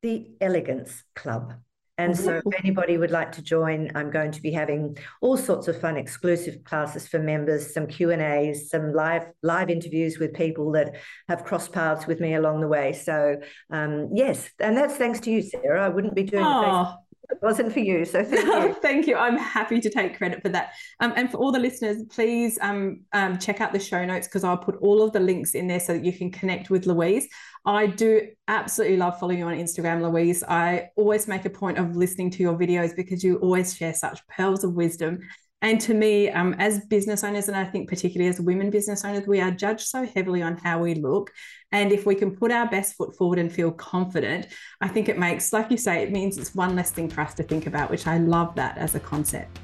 The 0.00 0.30
Elegance 0.40 1.04
Club. 1.14 1.52
And 1.98 2.16
so, 2.16 2.42
if 2.44 2.60
anybody 2.62 2.98
would 2.98 3.10
like 3.10 3.32
to 3.32 3.42
join, 3.42 3.90
I'm 3.94 4.10
going 4.10 4.30
to 4.32 4.42
be 4.42 4.52
having 4.52 4.98
all 5.22 5.38
sorts 5.38 5.66
of 5.66 5.80
fun, 5.80 5.96
exclusive 5.96 6.62
classes 6.64 7.08
for 7.08 7.18
members, 7.18 7.72
some 7.72 7.86
Q 7.86 8.10
and 8.10 8.20
A's, 8.20 8.68
some 8.68 8.92
live 8.92 9.26
live 9.42 9.70
interviews 9.70 10.18
with 10.18 10.34
people 10.34 10.72
that 10.72 10.96
have 11.28 11.44
crossed 11.44 11.72
paths 11.72 12.06
with 12.06 12.20
me 12.20 12.34
along 12.34 12.60
the 12.60 12.68
way. 12.68 12.92
So, 12.92 13.36
um, 13.70 14.10
yes, 14.12 14.50
and 14.58 14.76
that's 14.76 14.96
thanks 14.96 15.20
to 15.20 15.30
you, 15.30 15.40
Sarah. 15.40 15.86
I 15.86 15.88
wouldn't 15.88 16.14
be 16.14 16.24
doing 16.24 16.44
it 16.44 17.05
it 17.30 17.38
wasn't 17.42 17.72
for 17.72 17.80
you. 17.80 18.04
So 18.04 18.24
thank 18.24 18.46
you. 18.46 18.74
thank 18.82 19.06
you. 19.06 19.16
I'm 19.16 19.36
happy 19.36 19.80
to 19.80 19.90
take 19.90 20.16
credit 20.16 20.42
for 20.42 20.48
that. 20.50 20.72
Um, 21.00 21.12
and 21.16 21.30
for 21.30 21.38
all 21.38 21.52
the 21.52 21.58
listeners, 21.58 22.02
please 22.08 22.58
um, 22.60 23.00
um, 23.12 23.38
check 23.38 23.60
out 23.60 23.72
the 23.72 23.80
show 23.80 24.04
notes 24.04 24.26
because 24.26 24.44
I'll 24.44 24.56
put 24.56 24.76
all 24.76 25.02
of 25.02 25.12
the 25.12 25.20
links 25.20 25.54
in 25.54 25.66
there 25.66 25.80
so 25.80 25.94
that 25.94 26.04
you 26.04 26.12
can 26.12 26.30
connect 26.30 26.70
with 26.70 26.86
Louise. 26.86 27.28
I 27.64 27.86
do 27.86 28.28
absolutely 28.48 28.96
love 28.96 29.18
following 29.18 29.38
you 29.38 29.46
on 29.46 29.56
Instagram, 29.56 30.02
Louise. 30.02 30.44
I 30.44 30.90
always 30.96 31.26
make 31.26 31.44
a 31.44 31.50
point 31.50 31.78
of 31.78 31.96
listening 31.96 32.30
to 32.30 32.42
your 32.42 32.54
videos 32.54 32.94
because 32.94 33.24
you 33.24 33.36
always 33.36 33.74
share 33.74 33.94
such 33.94 34.20
pearls 34.28 34.62
of 34.62 34.74
wisdom 34.74 35.20
And 35.66 35.80
to 35.80 35.94
me, 35.94 36.30
um, 36.30 36.54
as 36.60 36.86
business 36.86 37.24
owners, 37.24 37.48
and 37.48 37.56
I 37.56 37.64
think 37.64 37.88
particularly 37.88 38.30
as 38.30 38.40
women 38.40 38.70
business 38.70 39.04
owners, 39.04 39.26
we 39.26 39.40
are 39.40 39.50
judged 39.50 39.88
so 39.88 40.06
heavily 40.06 40.40
on 40.40 40.56
how 40.58 40.78
we 40.78 40.94
look. 40.94 41.32
And 41.72 41.90
if 41.90 42.06
we 42.06 42.14
can 42.14 42.36
put 42.36 42.52
our 42.52 42.70
best 42.70 42.94
foot 42.94 43.16
forward 43.16 43.40
and 43.40 43.52
feel 43.52 43.72
confident, 43.72 44.46
I 44.80 44.86
think 44.86 45.08
it 45.08 45.18
makes, 45.18 45.52
like 45.52 45.72
you 45.72 45.76
say, 45.76 46.04
it 46.04 46.12
means 46.12 46.38
it's 46.38 46.54
one 46.54 46.76
less 46.76 46.92
thing 46.92 47.10
for 47.10 47.20
us 47.20 47.34
to 47.34 47.42
think 47.42 47.66
about, 47.66 47.90
which 47.90 48.06
I 48.06 48.18
love 48.18 48.54
that 48.54 48.78
as 48.78 48.94
a 48.94 49.00
concept. 49.00 49.58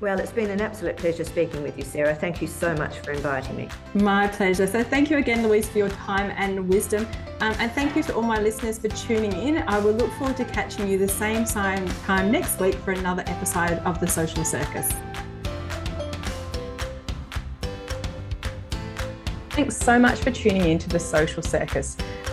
Well, 0.00 0.20
it's 0.20 0.30
been 0.30 0.50
an 0.50 0.60
absolute 0.60 0.96
pleasure 0.96 1.24
speaking 1.24 1.60
with 1.60 1.76
you, 1.76 1.82
Sarah. 1.82 2.14
Thank 2.14 2.40
you 2.40 2.46
so 2.46 2.72
much 2.74 3.00
for 3.00 3.10
inviting 3.10 3.56
me. 3.56 3.68
My 3.94 4.28
pleasure. 4.28 4.68
So, 4.68 4.84
thank 4.84 5.10
you 5.10 5.16
again, 5.16 5.42
Louise, 5.42 5.68
for 5.68 5.78
your 5.78 5.88
time 5.88 6.32
and 6.36 6.68
wisdom. 6.68 7.04
Um, 7.40 7.52
and 7.58 7.72
thank 7.72 7.96
you 7.96 8.04
to 8.04 8.14
all 8.14 8.22
my 8.22 8.40
listeners 8.40 8.78
for 8.78 8.88
tuning 8.88 9.32
in. 9.32 9.58
I 9.66 9.80
will 9.80 9.94
look 9.94 10.12
forward 10.12 10.36
to 10.36 10.44
catching 10.44 10.88
you 10.88 10.98
the 10.98 11.08
same 11.08 11.44
time 11.44 11.84
next 12.30 12.60
week 12.60 12.76
for 12.76 12.92
another 12.92 13.24
episode 13.26 13.78
of 13.78 13.98
The 13.98 14.06
Social 14.06 14.44
Circus. 14.44 14.88
Thanks 19.50 19.76
so 19.76 19.98
much 19.98 20.20
for 20.20 20.30
tuning 20.30 20.62
in 20.70 20.78
to 20.78 20.88
The 20.88 21.00
Social 21.00 21.42
Circus. 21.42 21.96